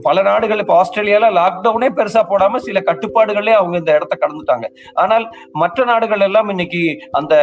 பல 0.06 0.22
நாடுகள் 0.28 0.60
இப்ப 0.62 0.74
ஆஸ்திரேலியால 0.80 1.26
லாக்டவுனே 1.38 1.88
பெருசா 1.98 2.22
போடாம 2.30 2.60
சில 2.66 2.78
கட்டுப்பாடுகளே 2.88 3.52
அவங்க 3.58 3.76
இந்த 3.80 3.92
இடத்த 3.98 4.14
கடந்துட்டாங்க. 4.22 4.66
ஆனால் 5.02 5.24
மற்ற 5.62 5.84
நாடுகள் 5.90 6.24
எல்லாம் 6.26 6.48
இன்னைக்கு 6.54 6.82
அந்த 7.20 7.34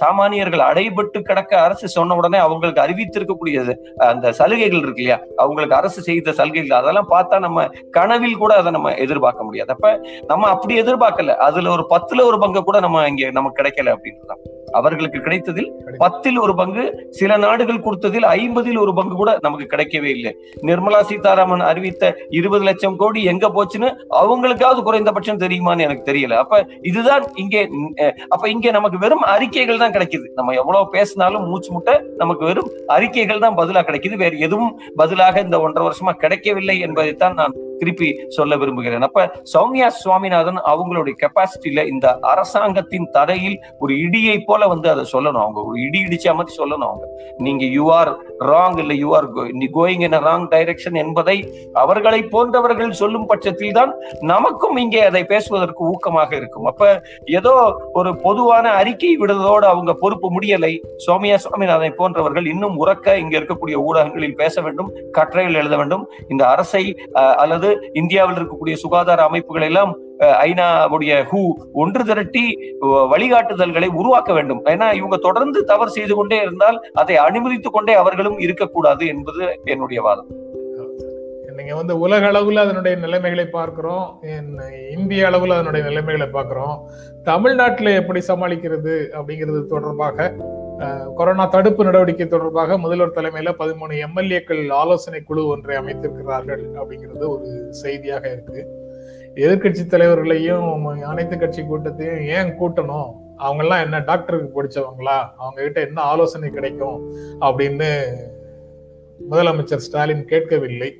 சாமானியர்கள் 0.00 0.62
அடைபட்டு 0.70 1.20
கிடக்க 1.30 1.52
அரசு 1.66 1.88
சொன்ன 1.96 2.16
உடனே 2.20 2.38
அவங்களுக்கு 2.46 2.84
அறிவித்திருக்கக்கூடிய 2.84 3.76
அந்த 4.10 4.32
சலுகைகள் 4.40 4.82
இருக்கு 4.84 5.02
இல்லையா? 5.04 5.18
அவங்களுக்கு 5.44 5.78
அரசு 5.80 6.00
செய்த 6.08 6.34
சலுகைகள் 6.40 6.80
அதெல்லாம் 6.80 7.10
பார்த்தா 7.14 7.38
நம்ம 7.46 7.66
கனவில் 7.98 8.40
கூட 8.42 8.52
அதை 8.60 8.72
நம்ம 8.76 8.92
எதிர்பார்க்க 9.04 9.48
முடியாது. 9.48 9.72
அப்ப 9.76 9.88
நம்ம 10.30 10.48
அப்படி 10.54 10.74
எதிர்பார்க்கல. 10.82 11.36
அதுல 11.48 11.72
ஒரு 11.76 11.86
பத்துல 11.94 12.26
ஒரு 12.30 12.38
பங்கு 12.44 12.62
கூட 12.68 12.80
நம்ம 12.86 13.06
இங்க 13.12 13.30
நமக்கு 13.38 13.60
கிடைக்கல 13.60 13.94
அப்படின்றதான் 13.96 14.42
அவர்களுக்கு 14.78 15.18
கிடைத்ததில் 15.24 15.68
பத்தில் 16.02 16.38
ஒரு 16.46 16.54
பங்கு 16.60 16.84
சில 17.18 17.36
நாடுகள் 17.44 17.82
கொடுத்ததில் 17.86 18.26
ஐம்பதில் 18.36 18.80
ஒரு 18.84 18.92
பங்கு 18.98 19.14
கூட 19.22 19.32
நமக்கு 19.46 19.66
கிடைக்கவே 19.72 20.10
இல்லை. 20.16 20.32
நிர்மலா 20.68 21.00
சீதாராமன் 21.10 21.64
அறிவித்த 21.70 22.12
இருபது 22.38 22.64
லட்சம் 22.68 22.98
கோடி 23.02 23.20
எங்க 23.32 23.46
போச்சுன்னு 23.56 23.90
அவங்களுக்காவது 24.22 24.80
குறைந்தபட்சம் 24.88 25.42
தெரியுமான்னு 25.44 25.86
எனக்கு 25.86 26.04
தெரியல. 26.10 26.38
அப்ப 26.44 26.62
இதுதான் 26.90 27.24
இங்கே 27.44 27.62
அப்ப 28.34 28.44
இங்க 28.54 28.70
நமக்கு 28.78 28.98
வெறும் 29.04 29.24
அறிக்கைகள் 29.34 29.82
தான் 29.84 29.94
கிடைக்குது. 29.96 30.26
நம்ம 30.38 30.54
எவ்வளவு 30.62 30.90
பேசினாலும் 30.96 31.46
மூச்சு 31.50 31.70
முட்டை 31.76 31.96
நமக்கு 32.22 32.44
வெறும் 32.50 32.70
அறிக்கைகள் 32.96 33.44
தான் 33.46 33.58
பதிலா 33.60 33.82
கிடைக்குது. 33.90 34.16
வேற 34.24 34.34
எதுவும் 34.48 34.72
பதிலாக 35.02 35.42
இந்த 35.46 35.56
ஒன்றரை 35.66 35.86
வருஷமா 35.88 36.14
கிடைக்கவில்லை 36.24 36.78
என்பதைத்தான் 36.88 37.38
நான் 37.40 37.54
திருப்பி 37.80 38.08
சொல்ல 38.36 38.56
விரும்புகிறேன். 38.62 39.06
அப்ப 39.08 39.26
சௌமியா 39.54 39.88
சுவாமிநாதன் 40.02 40.60
அவங்களுடைய 40.72 41.14
கெப்பாசிட்டியில 41.22 41.86
இந்த 41.92 42.06
அரசாங்கத்தின் 42.32 43.08
தரையில் 43.16 43.58
ஒரு 43.82 43.92
இடியை 44.06 44.36
போல 44.48 44.66
வந்து 44.74 44.88
அதை 44.94 45.04
சொல்லணும் 45.14 45.42
அவங்க. 45.44 45.60
ஒரு 45.68 45.78
இடி 45.86 46.00
இடிச்சா 46.06 46.34
மாதிரி 46.38 46.54
சொல்லணும் 46.60 46.88
அவங்க. 46.90 47.06
நீங்க 47.46 47.64
யூ 47.76 47.84
ஆர் 47.98 48.12
ராங் 48.52 48.78
இல்ல 48.84 48.94
you 49.02 49.10
are 49.18 49.28
going 49.78 50.04
in 50.08 50.18
wrong 50.28 50.46
direction 50.54 50.98
என்பதை 51.04 51.36
அவர்களை 51.82 52.20
போன்றவர்கள் 52.34 52.98
சொல்லும் 53.02 53.28
பட்சத்தில் 53.30 53.76
தான் 53.78 53.92
நமக்கும் 54.32 54.76
இங்கே 54.84 55.02
அதை 55.10 55.22
பேசுவதற்கு 55.32 55.82
ஊக்கமாக 55.92 56.30
இருக்கும். 56.40 56.66
அப்ப 56.70 56.84
ஏதோ 57.38 57.54
ஒரு 58.00 58.10
பொதுவான 58.26 58.72
அறிக்கை 58.80 59.12
விடுவதோடு 59.22 59.66
அவங்க 59.72 59.92
பொறுப்பு 60.02 60.28
முடியலை. 60.36 60.72
சோமியா 61.06 61.36
சுவாமிநாதனை 61.44 61.92
போன்றவர்கள் 62.00 62.46
இன்னும் 62.52 62.78
உறக்க 62.82 63.16
இங்க 63.22 63.34
இருக்கக்கூடிய 63.40 63.76
ஊடகங்களில் 63.88 64.38
பேச 64.42 64.62
வேண்டும் 64.66 64.90
கட்டுரைகள் 65.18 65.60
எழுத 65.62 65.74
வேண்டும். 65.82 66.04
இந்த 66.32 66.42
அரசை 66.54 66.84
அல்லது 67.42 67.70
இந்தியாவில் 67.92 68.38
இருக்கக்கூடிய 68.38 68.76
சுகாதார 68.84 69.22
அமைப்புகள் 69.22 69.66
எல்லாம் 69.68 69.92
ஐநாவுடைய 70.48 71.12
ஹூ 71.30 71.40
ஒன்று 71.72 72.02
திரட்டி 72.04 72.44
வழிகாட்டுதல்களை 73.12 73.88
உருவாக்க 74.00 74.32
வேண்டும். 74.32 74.62
ஏன்னா 74.72 74.88
இவங்க 75.00 75.16
தொடர்ந்து 75.16 75.60
தவறு 75.64 75.90
செய்து 75.90 76.14
கொண்டே 76.14 76.38
இருந்தால் 76.46 76.78
அதை 77.02 77.16
அனுமதித்துக் 77.26 77.76
கொண்டே 77.76 77.94
அவர்களும் 78.02 78.38
இருக்கக்கூடாது 78.38 79.06
என்பது 79.06 79.44
என்னுடைய 79.64 80.00
வாதம். 80.08 80.30
நீங்க 81.58 81.74
வந்து 81.74 81.94
உலக 82.04 82.22
அளவுல 82.30 82.62
அதனுடைய 82.62 82.94
நிலைமைகளை 83.02 83.44
பார்க்கிறோம். 83.46 84.06
இந்திய 84.96 85.28
அளவுல 85.28 85.56
அதனுடைய 85.56 85.82
நிலைமைகளை 85.88 86.26
பார்க்கிறோம். 86.32 86.74
தமிழ்நாட்டில் 87.28 87.98
எப்படி 88.00 88.20
சமாளிக்கிறது 88.28 88.94
அப்படிங்கிறது 89.18 89.60
தொடர்பாக 89.66 90.26
கொரோனா 91.14 91.46
தடுப்பு 91.46 91.84
நடவடிக்கை 91.84 92.26
தொடர்பாக 92.26 92.78
முதல்வர் 92.78 93.16
தலைமையில 93.16 93.52
பதிமூணு 93.58 94.06
எம்எல்ஏக்கள் 94.06 94.72
ஆலோசனை 94.72 95.22
குழு 95.22 95.46
ஒன்றை 95.46 95.76
அமைத்திருக்கிறார்கள் 95.76 96.64
அப்படிங்கிறது 96.80 97.28
ஒரு 97.28 97.66
செய்தியாக 97.70 98.32
இருக்கு. 98.32 98.82
எதிர்கட்சி 99.34 99.86
தலைவர்களையும் 99.86 100.84
அனைத்து 100.84 101.38
கட்சி 101.38 101.62
கூட்டத்தையும் 101.62 102.20
ஏன் 102.20 102.52
கூட்டணும்? 102.60 103.22
அவங்க 103.36 103.62
எல்லாம் 103.62 103.82
என்ன 103.82 103.98
டாக்டருக்கு 103.98 104.62
படிச்சவங்களா? 104.62 105.30
அவங்க 105.36 105.62
கிட்ட 105.62 105.80
என்ன 105.80 106.00
ஆலோசனை 106.00 106.50
கிடைக்கும்? 106.50 107.12
அப்படின்னு 107.40 108.02
முதலமைச்சர் 109.30 109.84
ஸ்டாலின் 109.86 110.24
கேட்கவில்லை. 110.24 110.98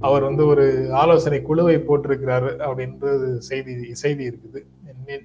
அவர் 0.00 0.22
வந்து 0.22 0.46
ஒரு 0.46 0.88
ஆலோசனை 0.92 1.42
குழுவை 1.42 1.76
போட்டிருக்கிறாரு 1.76 2.50
அப்படின்றது 2.68 3.36
செய்தி 3.36 3.94
செய்தி 3.94 4.28
இருக்குது. 4.28 4.62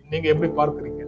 நீங்க 0.10 0.30
எப்படி 0.30 0.52
பார்க்குறீங்க? 0.52 1.07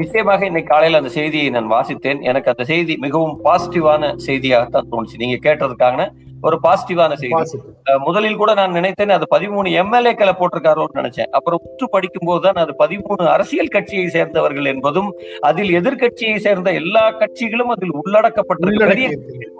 நிச்சயமாக 0.00 0.46
இன்னைக்கு 0.48 0.70
காலையில 0.72 1.00
அந்த 1.00 1.10
செய்தியை 1.18 1.46
நான் 1.54 1.70
வாசித்தேன். 1.72 2.20
எனக்கு 2.30 2.50
அந்த 2.52 2.64
செய்தி 2.70 2.94
மிகவும் 3.04 3.36
பாசிட்டிவான 3.46 4.12
செய்தியாகத்தான் 4.26 4.90
தோணுச்சு. 4.92 5.16
நீங்க 5.22 5.36
கேட்டதுக்காக 5.46 6.06
ஒரு 6.46 6.56
பாசிட்டிவான 6.64 7.12
செய்தி. 7.20 7.58
முதலில் 8.06 8.38
கூட 8.40 8.50
நான் 8.58 8.76
நினைத்தேன் 8.78 9.14
அது 9.16 9.26
பதிமூணு 9.34 9.68
எம்எல்ஏக்களை 9.82 10.32
போட்டிருக்காரோன்னு 10.40 10.98
நினைச்சேன். 11.00 11.30
அப்புறம் 11.38 11.62
உற்று 11.68 11.86
படிக்கும் 11.94 12.28
போதுதான் 12.28 12.60
அது 12.62 12.72
பதிமூணு 12.82 13.24
அரசியல் 13.34 13.72
கட்சியை 13.76 14.06
சேர்ந்தவர்கள் 14.16 14.70
என்பதும் 14.72 15.10
அதில் 15.48 15.72
எதிர்கட்சியை 15.80 16.36
சேர்ந்த 16.46 16.70
எல்லா 16.80 17.04
கட்சிகளும் 17.22 17.72
அதில் 17.74 17.96
உள்ளடக்கப்பட்டிருக்கு. 18.00 19.08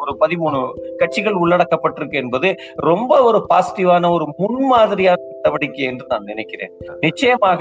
ஒரு 0.03 0.13
பதிமூணு 0.23 0.61
கட்சிகள் 1.03 1.41
உள்ளடக்கப்பட்டிருக்கு 1.43 2.21
என்பது 2.23 2.51
ரொம்ப 2.91 3.13
ஒரு 3.29 3.41
பாசிட்டிவான 3.51 4.11
ஒரு 4.17 4.27
முன்மாதிரியான 4.41 5.27
நடவடிக்கை 5.35 5.85
என்று 5.91 6.07
நான் 6.13 6.31
நினைக்கிறேன். 6.31 6.73
நிச்சயமாக 7.07 7.61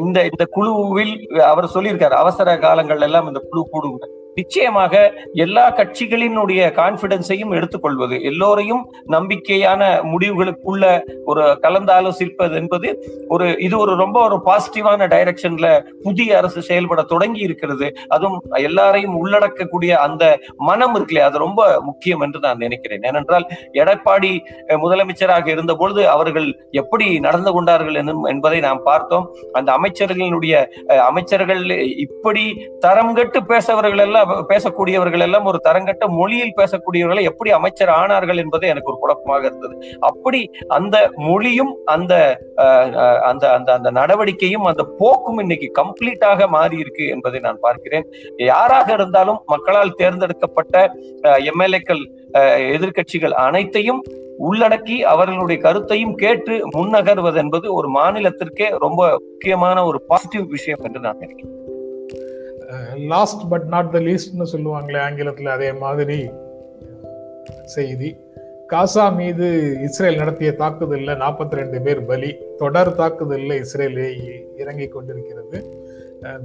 இந்த 0.00 0.18
இந்த 0.30 0.44
குழுவில் 0.56 1.14
அவர் 1.52 1.72
சொல்லியிருக்காரு 1.76 2.16
அவசர 2.24 2.58
காலங்கள் 2.66 3.06
எல்லாம் 3.08 3.28
இந்த 3.30 3.42
குழு 3.48 3.62
கூடுங்க 3.74 4.08
நிச்சயமாக 4.34 4.94
எல்லா 5.34 5.64
கட்சிகளினுடைய 5.78 6.60
கான்பிடன்ஸையும் 6.78 7.54
எடுத்துக்கொள்வது 7.58 8.16
எல்லோரையும் 8.22 8.82
நம்பிக்கையான 9.06 9.82
முடிவுகளுக்குள்ள 10.12 10.84
ஒரு 11.24 11.44
கலந்தாலோசிப்பது 11.64 12.54
என்பது 12.60 12.88
ஒரு 13.28 13.46
இது 13.66 13.74
ஒரு 13.78 13.92
ரொம்ப 13.94 14.18
ஒரு 14.26 14.38
பாசிட்டிவான 14.48 15.08
டைரக்ஷன்ல 15.14 15.68
புதிய 16.02 16.38
அரசு 16.38 16.62
செயல்பட 16.62 17.02
தொடங்கி 17.12 17.40
இருக்கிறது 17.40 17.88
அதுவும் 18.08 18.40
எல்லாரையும் 18.68 19.16
உள்ளடக்கக்கூடிய 19.22 19.92
அந்த 20.06 20.24
மனம் 20.70 20.94
இருக்குல்லையே 20.96 21.28
அது 21.28 21.44
ரொம்ப 21.46 21.60
முக்கியம் 21.88 22.22
என்று 22.26 22.40
நான் 22.46 22.62
நினைக்கிறேன். 22.64 23.04
ஏனென்றால் 23.10 23.46
எடப்பாடி 23.82 24.32
முதலமைச்சராக 24.84 25.46
இருந்த 25.54 25.72
பொழுது 25.74 26.02
அவர்கள் 26.14 26.48
எப்படி 26.82 27.06
நடந்து 27.26 27.50
கொண்டார்கள் 27.52 27.98
என்பதை 28.32 28.58
நாம் 28.66 28.82
பார்த்தோம். 28.90 29.26
அந்த 29.58 29.68
அமைச்சர்களினுடைய 29.78 30.54
அமைச்சர்கள் 31.08 31.62
இப்படி 32.06 32.44
தரம் 32.86 33.14
கட்டு 33.14 33.40
பேசவர்கள் 33.52 34.04
எல்லாம் 34.06 34.21
பேசக்கூடியவர்கள் 34.50 35.24
எல்லாம் 35.26 35.48
ஒரு 35.50 35.58
தரங்கட்ட 35.68 36.04
மொழியில் 36.18 36.56
பேசக்கூடியவர்களை 36.60 37.22
எப்படி 37.30 37.50
அமைச்சர் 37.58 37.92
ஆனார்கள் 38.00 38.42
என்பது 38.44 38.64
எனக்கு 38.72 38.90
ஒரு 38.92 39.00
குழப்பமாக 39.00 39.42
இருந்தது. 39.50 39.74
அப்படி 40.10 40.40
அந்த 40.78 40.96
மொழியும் 41.28 41.72
அந்த 41.94 42.12
அந்த 43.30 43.44
அந்த 43.56 43.70
அந்த 43.76 43.90
நடவடிக்கையும் 44.00 44.68
அந்த 44.72 44.84
போக்கும் 44.98 45.38
இன்னைக்கு 45.38 45.70
கம்ப்ளீட்டாக 45.80 46.48
மாறி 46.56 46.78
இருக்கு 46.78 47.06
என்பதை 47.08 47.40
நான் 47.40 47.62
பார்க்கிறேன். 47.66 48.06
யாராக 48.52 48.88
இருந்தாலும் 48.92 49.40
மக்களால் 49.46 49.98
தேர்ந்தெடுக்கப்பட்ட 50.02 50.76
எம்எல்ஏக்கள் 51.52 52.02
எதிர்கட்சிகள் 52.74 53.36
அனைத்தையும் 53.46 54.02
உள்ளடக்கி 54.48 54.96
அவர்களுடைய 55.12 55.58
கருத்தையும் 55.62 56.14
கேட்டு 56.22 56.54
முன்னகர்வது 56.76 57.38
என்பது 57.42 57.66
ஒரு 57.74 57.88
மாநிலத்திற்கே 57.98 58.68
ரொம்ப 58.84 59.00
முக்கியமான 59.18 59.84
ஒரு 59.84 59.98
பாசிட்டிவ் 60.08 60.46
விஷயம் 60.56 60.84
என்று 60.88 61.00
நான் 61.00 61.20
நினைக்கிறேன். 61.22 61.58
லாஸ்ட் 63.12 63.42
பட் 63.52 63.66
நாட் 63.74 63.92
த 63.94 64.00
லீஸ்ட்னு 64.08 64.46
சொல்லுவாங்களே 64.54 65.00
ஆங்கிலத்தில் 65.06 65.54
அதே 65.56 65.70
மாதிரி 65.84 66.18
செய்தி. 67.76 68.10
காசா 68.72 69.04
மீது 69.18 69.46
இஸ்ரேல் 69.86 70.20
நடத்திய 70.20 70.50
தாக்குதலில் 70.60 71.20
நாற்பத்தி 71.22 71.58
ரெண்டு 71.60 71.78
பேர் 71.86 72.00
பலி. 72.10 72.30
தொடர் 72.60 72.96
தாக்குதலில் 73.00 73.56
இஸ்ரேல் 73.64 73.98
இறங்கி 74.62 74.86
கொண்டிருக்கிறது. 74.94 75.58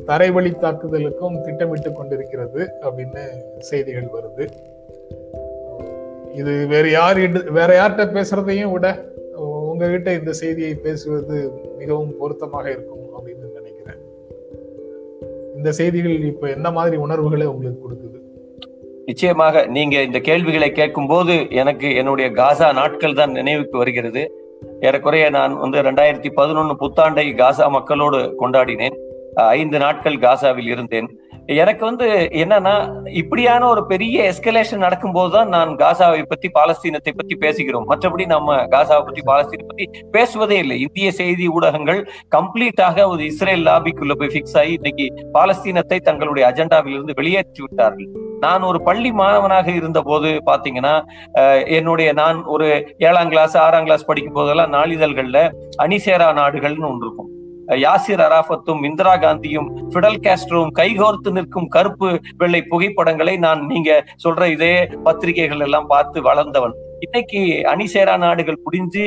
தரைவழி 0.10 0.52
தாக்குதலுக்கும் 0.64 1.36
திட்டமிட்டு 1.46 1.92
கொண்டிருக்கிறது 2.00 2.62
அப்படின்னு 2.86 3.24
செய்திகள் 3.70 4.10
வருது. 4.16 4.46
இது 6.42 6.54
வேற 6.74 6.86
யார் 7.00 7.20
வேற 7.60 7.70
யார்கிட்ட 7.80 8.06
பேசுறதையும் 8.18 8.74
விட 8.76 8.88
உங்ககிட்ட 9.70 10.10
இந்த 10.20 10.32
செய்தியை 10.42 10.74
பேசுவது 10.86 11.38
மிகவும் 11.80 12.14
பொருத்தமாக 12.20 12.68
இருக்கும். 12.76 12.97
இந்த 15.58 15.72
செய்திகள் 15.72 16.18
இப்ப 16.24 16.50
எந்த 16.50 16.72
மாதிரி 16.72 16.98
உணர்வுகளை 16.98 17.48
உங்களுக்கு 17.48 17.82
கொடுக்குது? 17.84 18.20
நிச்சயமாக 19.06 19.66
நீங்க 19.66 20.02
இந்த 20.02 20.20
கேள்விகளை 20.20 20.72
கேட்கும் 20.72 21.08
போது 21.08 21.52
எனக்கு 21.52 21.96
என்னுடைய 21.96 22.28
காசா 22.32 22.74
நாட்கள் 22.74 23.14
தான் 23.14 23.32
நினைவுக்கு 23.32 23.78
வருகிறது. 23.78 24.24
ஏறக்குறைய 24.82 25.30
நான் 25.30 25.54
வந்து 25.58 25.82
ரெண்டாயிரத்தி 25.82 26.30
பதினொன்னு 26.36 26.76
புத்தாண்டை 26.80 27.26
காசா 27.36 27.70
மக்களோடு 27.70 28.20
கொண்டாடினேன். 28.42 28.96
ஐந்து 29.34 29.78
நாட்கள் 29.78 30.18
காசாவில் 30.18 30.70
இருந்தேன். 30.76 31.10
எனக்கு 31.64 31.84
வந்து 31.88 32.08
என்னன்னா 32.44 32.74
இப்படியான 33.22 33.68
ஒரு 33.74 33.82
பெரிய 33.92 34.16
எஸ்கலேஷன் 34.32 34.84
நடக்கும்போது 34.86 35.32
தான் 35.36 35.52
நான் 35.56 35.70
காசாவை 35.82 36.22
பத்தி 36.32 36.48
பாலஸ்தீனத்தை 36.58 37.12
பத்தி 37.20 37.36
பேசுகிறோம். 37.44 37.86
மற்றபடி 37.92 38.26
நம்ம 38.34 38.58
காசாவை 38.74 39.04
பத்தி 39.10 39.22
பாலஸ்தீனை 39.30 39.66
பத்தி 39.70 39.86
பேசுவதே 40.16 40.58
இல்லை. 40.64 40.78
இந்திய 40.86 41.12
செய்தி 41.20 41.46
ஊடகங்கள் 41.58 42.02
கம்ப்ளீட்டாக 42.36 43.08
ஒரு 43.14 43.24
இஸ்ரேல் 43.32 43.66
லாபிக்குள்ள 43.70 44.16
போய் 44.22 44.34
பிக்ஸ் 44.36 44.58
ஆகி 44.62 44.74
இன்னைக்கு 44.80 45.08
பாலஸ்தீனத்தை 45.38 46.00
தங்களுடைய 46.10 46.46
அஜெண்டாவிலிருந்து 46.52 47.18
வெளியேற்றி 47.22 47.64
விட்டார்கள். 47.66 48.10
நான் 48.46 48.68
ஒரு 48.72 48.80
பள்ளி 48.90 49.12
மாணவனாக 49.22 49.70
இருந்த 49.80 50.00
போது 50.10 50.32
பாத்தீங்கன்னா 50.52 50.96
என்னுடைய 51.78 52.10
நான் 52.22 52.40
ஒரு 52.56 52.68
ஏழாம் 53.08 53.32
கிளாஸ் 53.34 53.58
ஆறாம் 53.66 53.88
கிளாஸ் 53.88 54.10
படிக்கும் 54.12 54.38
போதெல்லாம் 54.40 54.76
நாளிதழ்கள்ல 54.78 55.42
அணிசேரா 55.86 56.30
நாடுகள்னு 56.42 56.90
ஒன்று 56.92 57.06
இருக்கும். 57.08 57.32
யாசிர் 57.68 58.22
அராஃபத்தும் 58.22 58.84
இந்திரா 58.84 59.18
காந்தியும் 59.18 59.68
பிடல் 59.90 60.20
காஸ்ட்ரோவும் 60.22 60.74
கைகோர்த்து 60.76 61.32
நிற்கும் 61.32 61.68
கருப்பு 61.68 62.20
வெள்ளை 62.38 62.62
புகைப்படங்களை 62.62 63.38
நான் 63.38 63.66
நீங்க 63.66 64.06
சொல்ற 64.24 64.48
இதே 64.48 64.88
பத்திரிகைகள் 65.04 65.60
எல்லாம் 65.60 65.88
பார்த்து 65.88 66.22
வளர்ந்தவன். 66.22 66.74
இன்னைக்கு 67.00 67.40
அணிசேரா 67.76 68.18
நாடுகள் 68.18 68.60
முடிஞ்சு 68.64 69.04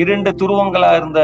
இரண்டு 0.00 0.30
துருவங்களா 0.40 0.88
இருந்த 1.00 1.20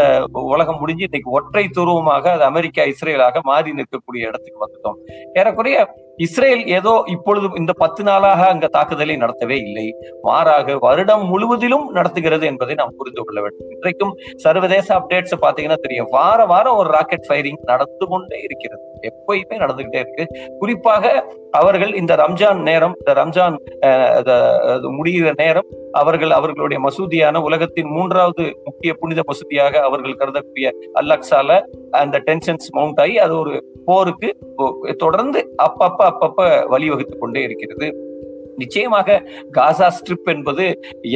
உலகம் 0.52 0.78
முடிஞ்சு 0.82 1.06
இன்னைக்கு 1.08 1.34
ஒற்றை 1.38 1.64
துருவமாக 1.78 2.24
அது 2.36 2.44
அமெரிக்கா 2.50 2.82
இஸ்ரேலாக 2.92 3.40
மாறி 3.48 3.72
நிற்கக்கூடிய 3.78 4.28
இடத்துக்கு 4.30 4.64
வந்துட்டோம். 4.64 4.98
ஏறக்குறைய 5.40 5.78
இஸ்ரேல் 6.24 6.62
ஏதோ 6.78 6.92
இப்பொழுது 7.14 7.46
இந்த 7.60 7.72
பத்து 7.82 8.02
நாளாக 8.08 8.40
அங்க 8.52 8.66
தாக்குதலை 8.74 9.14
நடத்தவே 9.22 9.56
இல்லை. 9.66 9.84
மாறாக 10.26 10.76
வருடம் 10.84 11.24
முழுவதிலும் 11.30 11.86
நடத்துகிறது 11.96 12.44
என்பதை 12.50 12.74
நாம் 12.80 12.96
புரிந்து 12.98 13.22
கொள்ள 13.22 13.38
வேண்டும். 13.44 13.70
இன்றைக்கும் 13.76 14.12
சர்வதேச 14.44 14.88
அப்டேட்ஸ் 14.98 15.36
பாத்தீங்கன்னா 15.44 15.80
தெரியும். 15.86 16.10
வார 16.16 16.46
வாரம் 16.52 16.78
ஒரு 16.80 16.90
ராக்கெட் 16.96 17.26
ஃபைரிங் 17.28 17.60
நடந்து 17.70 18.06
கொண்டே 18.12 18.40
இருக்கிறது. 18.48 18.84
எப்பயுமே 19.10 19.58
நடந்துகிட்டே 19.64 20.02
இருக்கு. 20.04 20.26
குறிப்பாக 20.62 21.12
அவர்கள் 21.60 21.92
இந்த 22.00 22.12
ரம்ஜான் 22.22 22.60
நேரம் 22.70 22.96
இந்த 23.00 23.12
ரம்ஜான் 23.20 23.56
முடிகிற 24.98 25.32
நேரம் 25.44 25.70
அவர்கள் 25.92 26.30
அவர்களுடைய 26.30 26.80
மசூதியான 26.80 27.42
உலகத்தின் 27.42 27.86
மூன்றாவது 27.86 28.54
முக்கிய 28.64 28.92
புனித 28.92 29.22
மசூதியாக 29.26 29.74
அவர்கள் 29.80 30.18
கருதக்கூடிய 30.18 30.70
அல்லக்ஸால 31.00 31.60
அந்த 31.90 32.18
டென்ஷன்ஸ் 32.18 32.68
மவுண்ட் 32.72 33.00
ஆகி 33.00 33.16
அது 33.16 33.38
ஒரு 33.38 33.64
போருக்கு 33.84 34.36
தொடர்ந்து 34.96 35.56
அப்பப்ப 35.62 36.00
அப்பப்ப 36.04 36.66
வழிவகுத்து 36.68 37.18
கொண்டே 37.18 37.42
இருக்கிறது. 37.42 38.09
நிச்சயமாக 38.62 39.18
காசா 39.56 39.88
ஸ்ட்ரிப் 39.96 40.30
என்பது 40.34 40.66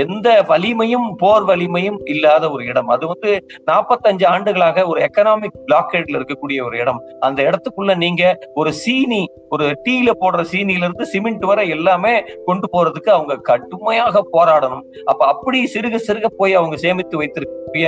எந்த 0.04 0.28
வலிமையும் 0.50 1.08
போர் 1.22 1.46
வலிமையும் 1.50 1.98
இல்லாத 2.12 2.44
ஒரு 2.54 2.62
இடம். 2.72 2.90
அது 2.94 3.04
வந்து 3.12 3.30
நாற்பத்தஞ்சு 3.70 4.26
ஆண்டுகளாக 4.34 4.86
ஒரு 4.90 5.00
எக்கனாமிக் 5.08 5.58
பிளாக்கேட்ல 5.68 6.18
இருக்கக்கூடிய 6.20 6.60
ஒரு 6.68 6.76
இடம். 6.82 7.00
அந்த 7.26 7.40
இடத்துக்குள்ள 7.48 7.94
நீங்க 8.04 8.22
ஒரு 8.60 8.72
சீனி 8.82 9.22
ஒரு 9.54 9.66
டீல 9.84 10.10
போடுற 10.22 10.42
சீனில 10.52 10.84
இருந்து 10.86 11.04
சிமெண்ட் 11.12 11.44
வரை 11.50 11.64
எல்லாமே 11.74 12.14
கொண்டு 12.48 12.66
போறதுக்கு 12.72 13.10
அவங்க 13.16 13.34
கடுமையாக 13.50 14.22
போராடணும். 14.36 14.84
அப்ப 15.10 15.20
அப்படி 15.32 15.58
சிறுக 15.74 15.98
சிறுக 16.08 16.28
போய் 16.40 16.58
அவங்க 16.60 16.76
சேமித்து 16.84 17.20
வைத்திருக்கக்கூடிய 17.20 17.86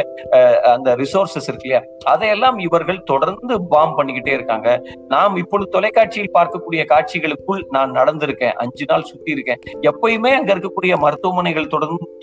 அந்த 0.74 0.88
ரிசோர்சஸ் 1.00 1.48
இருக்கு 1.48 1.66
இல்லையா? 1.66 1.80
அதையெல்லாம் 2.12 2.56
இவர்கள் 2.66 3.00
தொடர்ந்து 3.10 3.54
பாம் 3.72 3.94
பண்ணிக்கிட்டே 3.98 4.32
இருக்காங்க. 4.38 4.68
நாம் 5.14 5.34
இப்பொழுது 5.42 5.68
தொலைக்காட்சியில் 5.76 6.34
பார்க்கக்கூடிய 6.38 6.82
காட்சிகளுக்குள் 6.92 7.62
நான் 7.76 7.92
நடந்திருக்கேன். 7.98 8.56
அஞ்சு 8.64 8.84
நாள் 8.90 9.08
சுத்தி 9.10 9.30
இருக்கேன். 9.30 9.45
எப்பயுமே 9.88 10.32
அங்க 10.38 10.50
இருக்கக்கூடிய 10.54 10.94
மருத்துவமனைகள் 11.04 11.72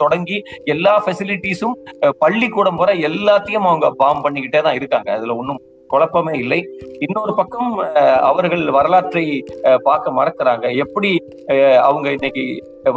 தொடங்கி 0.02 0.38
எல்லா 0.74 0.96
ஃபெசிலிட்டிஸும் 1.04 1.78
பள்ளிக்கூடம் 2.24 2.82
வர 2.82 2.92
எல்லாத்தையும் 3.10 3.70
அவங்க 3.70 3.90
பாம் 4.02 4.24
பண்ணிக்கிட்டே 4.26 4.62
தான் 4.68 4.80
இருக்காங்க. 4.80 5.10
அதுல 5.18 5.38
ஒன்றும் 5.42 5.62
குழப்பமே 5.94 6.34
இல்லை. 6.44 6.60
இன்னொரு 7.06 7.34
பக்கம் 7.40 7.72
அவர்கள் 8.30 8.64
வரலாற்றை 8.78 9.26
பார்க்க 9.88 10.18
மறக்கிறாங்க. 10.20 10.66
எப்படி 10.84 11.12
அவங்க 11.88 12.08
இன்னைக்கு 12.18 12.46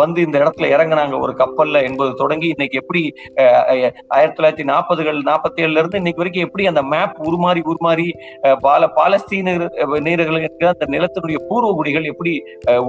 வந்து 0.03 0.21
இந்த 0.23 0.37
இடத்துல 0.39 0.71
இறங்கினாங்க. 0.75 1.21
ஒரு 1.21 1.33
கப்பல்ல 1.33 1.83
என்பது 1.83 2.13
தொடங்கி 2.15 2.49
இன்னைக்கு 2.49 2.81
எப்படி 2.81 3.03
ஆயிரத்தி 4.17 4.37
தொள்ளாயிரத்தி 4.39 4.65
நாற்பதுகள் 4.65 5.19
நாற்பத்தி 5.31 5.63
ஏழுல 5.65 5.79
இருந்து 5.79 5.97
இன்னைக்கு 5.97 6.23
வரைக்கும் 6.23 6.47
எப்படி 6.47 6.67
அந்த 6.67 6.83
மேப் 6.83 7.17
உருமாறி 7.29 7.63
உருமாறி 7.73 8.07
பால 8.61 8.91
பாலஸ்தீன 8.99 9.55
நீரர்களுக்கு 10.07 10.67
அந்த 10.67 10.87
நிலத்தினுடைய 10.87 11.39
பூர்வ 11.49 11.71
குடிகள் 11.73 12.05
எப்படி 12.05 12.33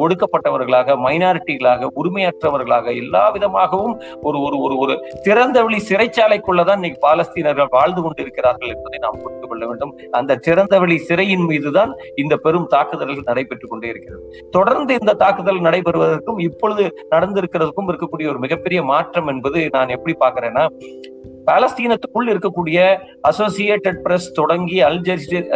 ஒடுக்கப்பட்டவர்களாக 0.04 0.96
மைனாரிட்டிகளாக 1.06 1.90
உரிமையற்றவர்களாக 2.02 2.96
எல்லா 2.96 3.30
விதமாகவும் 3.30 3.96
ஒரு 4.22 4.40
ஒரு 4.40 4.58
ஒரு 4.58 4.78
ஒரு 4.78 4.96
திறந்த 5.24 5.64
வெளி 5.64 5.82
சிறைச்சாலைக்குள்ளதான் 5.90 6.74
இன்னைக்கு 6.74 7.00
பாலஸ்தீனர்கள் 7.08 7.70
வாழ்ந்து 7.70 8.02
கொண்டிருக்கிறார்கள் 8.02 8.74
என்பதை 8.76 9.00
நாம் 9.00 9.20
புரிந்து 9.24 9.48
கொள்ள 9.48 9.66
வேண்டும். 9.68 9.94
அந்த 10.12 10.40
திறந்தவெளி 10.48 10.96
சிறையின் 10.96 11.46
மீதுதான் 11.46 11.94
இந்த 12.16 12.38
பெரும் 12.38 12.68
தாக்குதல்கள் 12.68 13.30
நடைபெற்றுக் 13.32 13.70
கொண்டே 13.70 13.88
இருக்கிறது. 13.88 14.24
தொடர்ந்து 14.52 14.94
இந்த 15.02 15.14
தாக்குதல் 15.14 15.62
நடைபெறுவதற்கும் 15.62 16.40
இப்பொழுது 16.40 16.87
நடந்திருக்கிறதுக்கும் 17.10 17.92
இருக்கக்கூடிய 17.92 18.28
ஒரு 18.28 18.40
மிகப்பெரிய 18.40 18.84
மாற்றம் 18.84 19.28
என்பது 19.28 19.70
நான் 19.72 19.90
எப்படி 19.90 20.16
பாக்குறேன்னா 20.26 20.66
பாலஸ்தீனத்துக்குள் 21.50 22.30
இருக்கக்கூடிய 22.32 22.78
அசோசியேட்டட் 23.30 24.00
பிரஸ் 24.02 24.32
தொடங்கி 24.32 24.82
அல் 24.82 25.00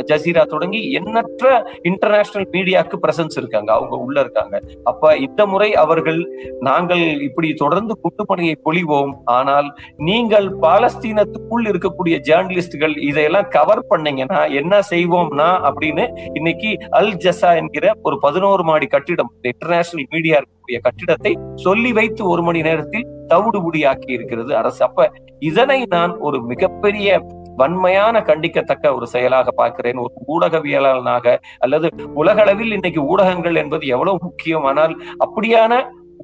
ஜசீரா 0.09 0.43
தொடங்கி 0.45 0.91
எண்ணற்ற 0.91 1.49
இன்டர்நேஷனல் 1.81 2.47
மீடியாவுக்கு 2.51 2.97
பிரசன்ஸ் 3.01 3.37
இருக்காங்க. 3.37 3.73
அவங்க 3.73 3.95
உள்ள 3.97 4.19
இருக்காங்க. 4.19 4.61
அப்ப 4.83 5.17
இந்த 5.17 5.45
முறை 5.45 5.69
அவர்கள் 5.75 6.21
நாங்கள் 6.59 7.03
இப்படி 7.21 7.53
தொடர்ந்து 7.53 7.95
குட்டுப்பணியை 8.03 8.55
பொழிவோம். 8.65 9.13
ஆனால் 9.37 9.67
நீங்கள் 9.97 10.47
பாலஸ்தீனத்துக்குள் 10.61 11.67
இருக்கக்கூடிய 11.71 12.17
ஜேர்னலிஸ்டுகள் 12.29 12.95
இதையெல்லாம் 13.09 13.51
கவர் 13.57 13.87
பண்ணீங்கன்னா 13.87 14.45
என்ன 14.61 14.81
செய்வோம்னா 14.89 15.49
அப்படின்னு 15.69 16.07
இன்னைக்கு 16.33 16.71
அல் 16.89 17.15
ஜசா 17.15 17.55
என்கிற 17.55 17.93
ஒரு 18.01 18.17
பதினோரு 18.19 18.63
மாடி 18.63 18.85
கட்டிடம் 18.85 19.33
இன்டர்நேஷனல் 19.41 20.09
மீடியா 20.09 20.37
இருக்கு 20.37 20.59
இருக்கக்கூடிய 20.71 20.79
கட்டிடத்தை 20.87 21.33
சொல்லி 21.65 21.91
வைத்து 21.99 22.21
ஒரு 22.33 22.41
மணி 22.47 22.61
நேரத்தில் 22.69 23.09
தவிடுபுடியாக்கி 23.33 24.09
இருக்கிறது 24.17 24.51
அரசு. 24.61 24.81
அப்ப 24.87 25.09
இதனை 25.49 25.79
நான் 25.95 26.13
ஒரு 26.27 26.37
மிகப்பெரிய 26.51 27.19
வன்மையான 27.59 28.15
கண்டிக்கத்தக்க 28.27 28.93
ஒரு 28.97 29.07
செயலாக 29.13 29.47
பார்க்கிறேன். 29.51 29.97
ஒரு 30.03 30.13
ஊடகவியலாளனாக 30.33 31.35
அல்லது 31.63 31.87
உலகளவில் 32.21 32.75
இன்னைக்கு 32.77 33.01
ஊடகங்கள் 33.11 33.59
என்பது 33.63 33.83
எவ்வளவு 33.95 34.23
முக்கியம். 34.27 34.65
ஆனால் 34.71 34.93
அப்படியான 35.25 35.73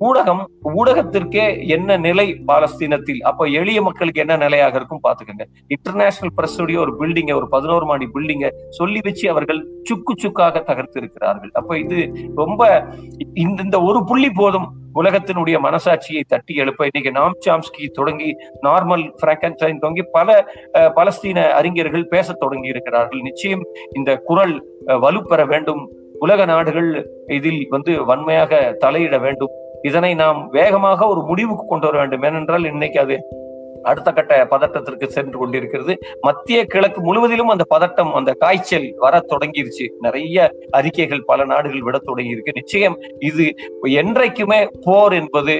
ஊடகம் 0.05 0.41
ஊடகத்திற்கே 0.79 1.45
என்ன 1.75 1.97
நிலை 1.97 2.25
பாலஸ்தீனத்தில்? 2.47 3.21
அப்ப 3.29 3.47
எளிய 3.59 3.81
மக்களுக்கு 3.81 4.23
என்ன 4.23 4.35
நிலையாக 4.37 4.75
இருக்கும் 4.79 5.03
பாத்துக்கோங்க 5.07 5.45
இன்டர்நேஷனல் 5.75 6.33
பிரஸ்ஸுடைய 6.37 6.77
ஒரு 6.83 6.93
பில்டிங்க 6.99 7.33
ஒரு 7.35 7.47
பதினோரு 7.47 7.85
மாடி 7.85 8.07
பில்டிங்க 8.15 8.47
சொல்லி 8.69 8.99
வச்சு 9.07 9.25
அவர்கள் 9.33 9.61
சுக்கு 9.89 10.13
சுக்காக 10.23 10.63
தகர்த்து 10.69 10.99
இருக்கிறார்கள் 11.01 11.51
அப்ப 11.53 11.77
இது 11.83 11.99
ரொம்ப 12.35 12.61
இந்த 13.45 13.59
இந்த 13.67 13.79
ஒரு 13.81 14.01
புள்ளி 14.03 14.29
போதும் 14.29 14.67
உலகத்தினுடைய 15.01 15.57
மனசாட்சியை 15.65 16.21
தட்டி 16.27 16.53
எழுப்ப. 16.61 16.85
இன்னைக்கு 16.89 17.11
நாம் 17.17 17.35
சாம்ஸ்கி 17.45 17.85
தொடங்கி 17.97 18.29
நார்மல் 18.67 19.03
பிராங்கன்ஸ்டைன் 19.21 19.81
தொடங்கி 19.83 20.03
பல 20.15 20.37
பலஸ்தீன 20.97 21.39
அறிஞர்கள் 21.59 22.11
பேச 22.13 22.33
தொடங்கி 22.33 22.73
இருக்கிறார்கள். 22.73 23.21
நிச்சயம் 23.21 23.63
இந்த 23.93 24.17
குரல் 24.29 24.55
வலுப்பெற 25.05 25.47
வேண்டும். 25.53 25.83
உலக 26.25 26.45
நாடுகள் 26.45 26.89
இதில் 27.37 27.61
வந்து 27.69 27.91
வன்மையாக 28.05 28.61
தலையிட 28.83 29.15
வேண்டும். 29.25 29.53
இதனை 29.81 30.13
நாம் 30.15 30.39
வேகமாக 30.49 31.07
ஒரு 31.07 31.21
முடிவுக்கு 31.21 31.65
கொண்டு 31.67 31.85
வர 31.85 31.97
வேண்டும். 31.97 32.23
ஏனென்றால் 32.23 32.71
இன்னைக்கு 32.73 32.99
அது 32.99 33.17
அடுத்த 33.83 34.11
கட்ட 34.11 34.47
பதட்டத்திற்கு 34.51 35.07
சென்று 35.07 35.37
கொண்டிருக்கிறது. 35.39 35.93
மத்திய 36.21 36.65
கிழக்கு 36.65 37.01
முழுவதிலும் 37.01 37.51
அந்த 37.53 37.65
பதட்டம் 37.73 38.11
அந்த 38.11 38.31
காய்ச்சல் 38.33 38.87
வர 38.97 39.21
தொடங்கிருச்சு. 39.33 39.85
நிறைய 39.99 40.47
அறிக்கைகள் 40.69 41.23
பல 41.25 41.45
நாடுகள் 41.45 41.81
விட 41.81 41.97
தொடங்கி 41.97 42.35
இருக்கு 42.35 42.57
நிச்சயம் 42.59 42.97
இது 43.19 43.45
என்றைக்குமே 44.01 44.67
போர் 44.85 45.13
என்பது 45.13 45.55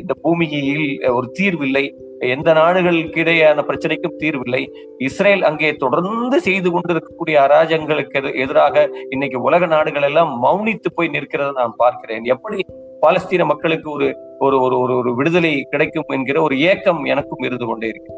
இந்த 0.00 0.14
பூமியில் 0.22 0.86
ஒரு 1.18 1.30
தீர்வில்லை. 1.30 1.94
எந்த 2.28 2.52
நாடுகளுக்கு 2.52 3.22
இடையான 3.22 3.64
பிரச்சனைக்கும் 3.68 4.16
தீர்வில்லை. 4.16 4.72
இஸ்ரேல் 4.98 5.42
அங்கே 5.42 5.74
தொடர்ந்து 5.74 6.40
செய்து 6.40 6.70
கொண்டிருக்கக்கூடிய 6.70 7.40
அராஜங்களுக்கு 7.40 8.34
எதிராக 8.34 8.90
இன்னைக்கு 9.08 9.40
உலக 9.40 9.66
நாடுகள் 9.66 10.02
எல்லாம் 10.02 10.44
மௌனித்து 10.44 10.90
போய் 10.94 11.10
நிற்கிறத 11.12 11.52
நான் 11.52 11.74
பார்க்கிறேன். 11.76 12.24
எப்படி 12.24 12.64
பாலஸ்தீன 13.06 13.44
மக்களுக்கு 13.44 13.90
ஒரு 13.90 14.16
ஒரு 14.38 14.60
ஒரு 14.60 14.78
ஒரு 14.78 14.96
ஒரு 14.96 15.14
விடுதலை 15.14 15.66
கிடைக்கும் 15.70 16.04
என்கிற 16.08 16.42
ஒரு 16.42 16.58
ஏக்கம் 16.58 17.04
எனக்கும் 17.04 17.42
இருந்து 17.42 17.66
கொண்டே 17.66 17.88
இருக்கு. 17.88 18.12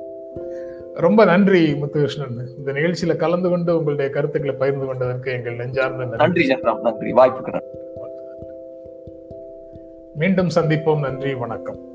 ரொம்ப 0.95 1.25
நன்றி 1.25 1.73
முத்துகிருஷ்ணன். 1.73 2.39
இந்த 2.59 2.73
நிகழ்ச்சியில 2.73 3.17
கலந்து 3.17 3.49
கொண்டு 3.49 3.79
உங்களுடைய 3.79 4.11
கருத்துக்களை 4.11 4.59
பகிர்ந்து 4.59 4.87
கொண்டதற்கு 4.87 5.33
எங்கள் 5.33 5.57
நெஞ்சார்ந்த 5.57 6.05
நன்றி. 6.05 6.47
ஜென்ராம் 6.49 6.81
நன்றி. 6.81 7.13
வாய்ப்புக்கு 7.13 7.63
மீண்டும் 10.15 10.49
சந்திப்போம். 10.55 10.99
நன்றி 10.99 11.35
வணக்கம். 11.35 11.95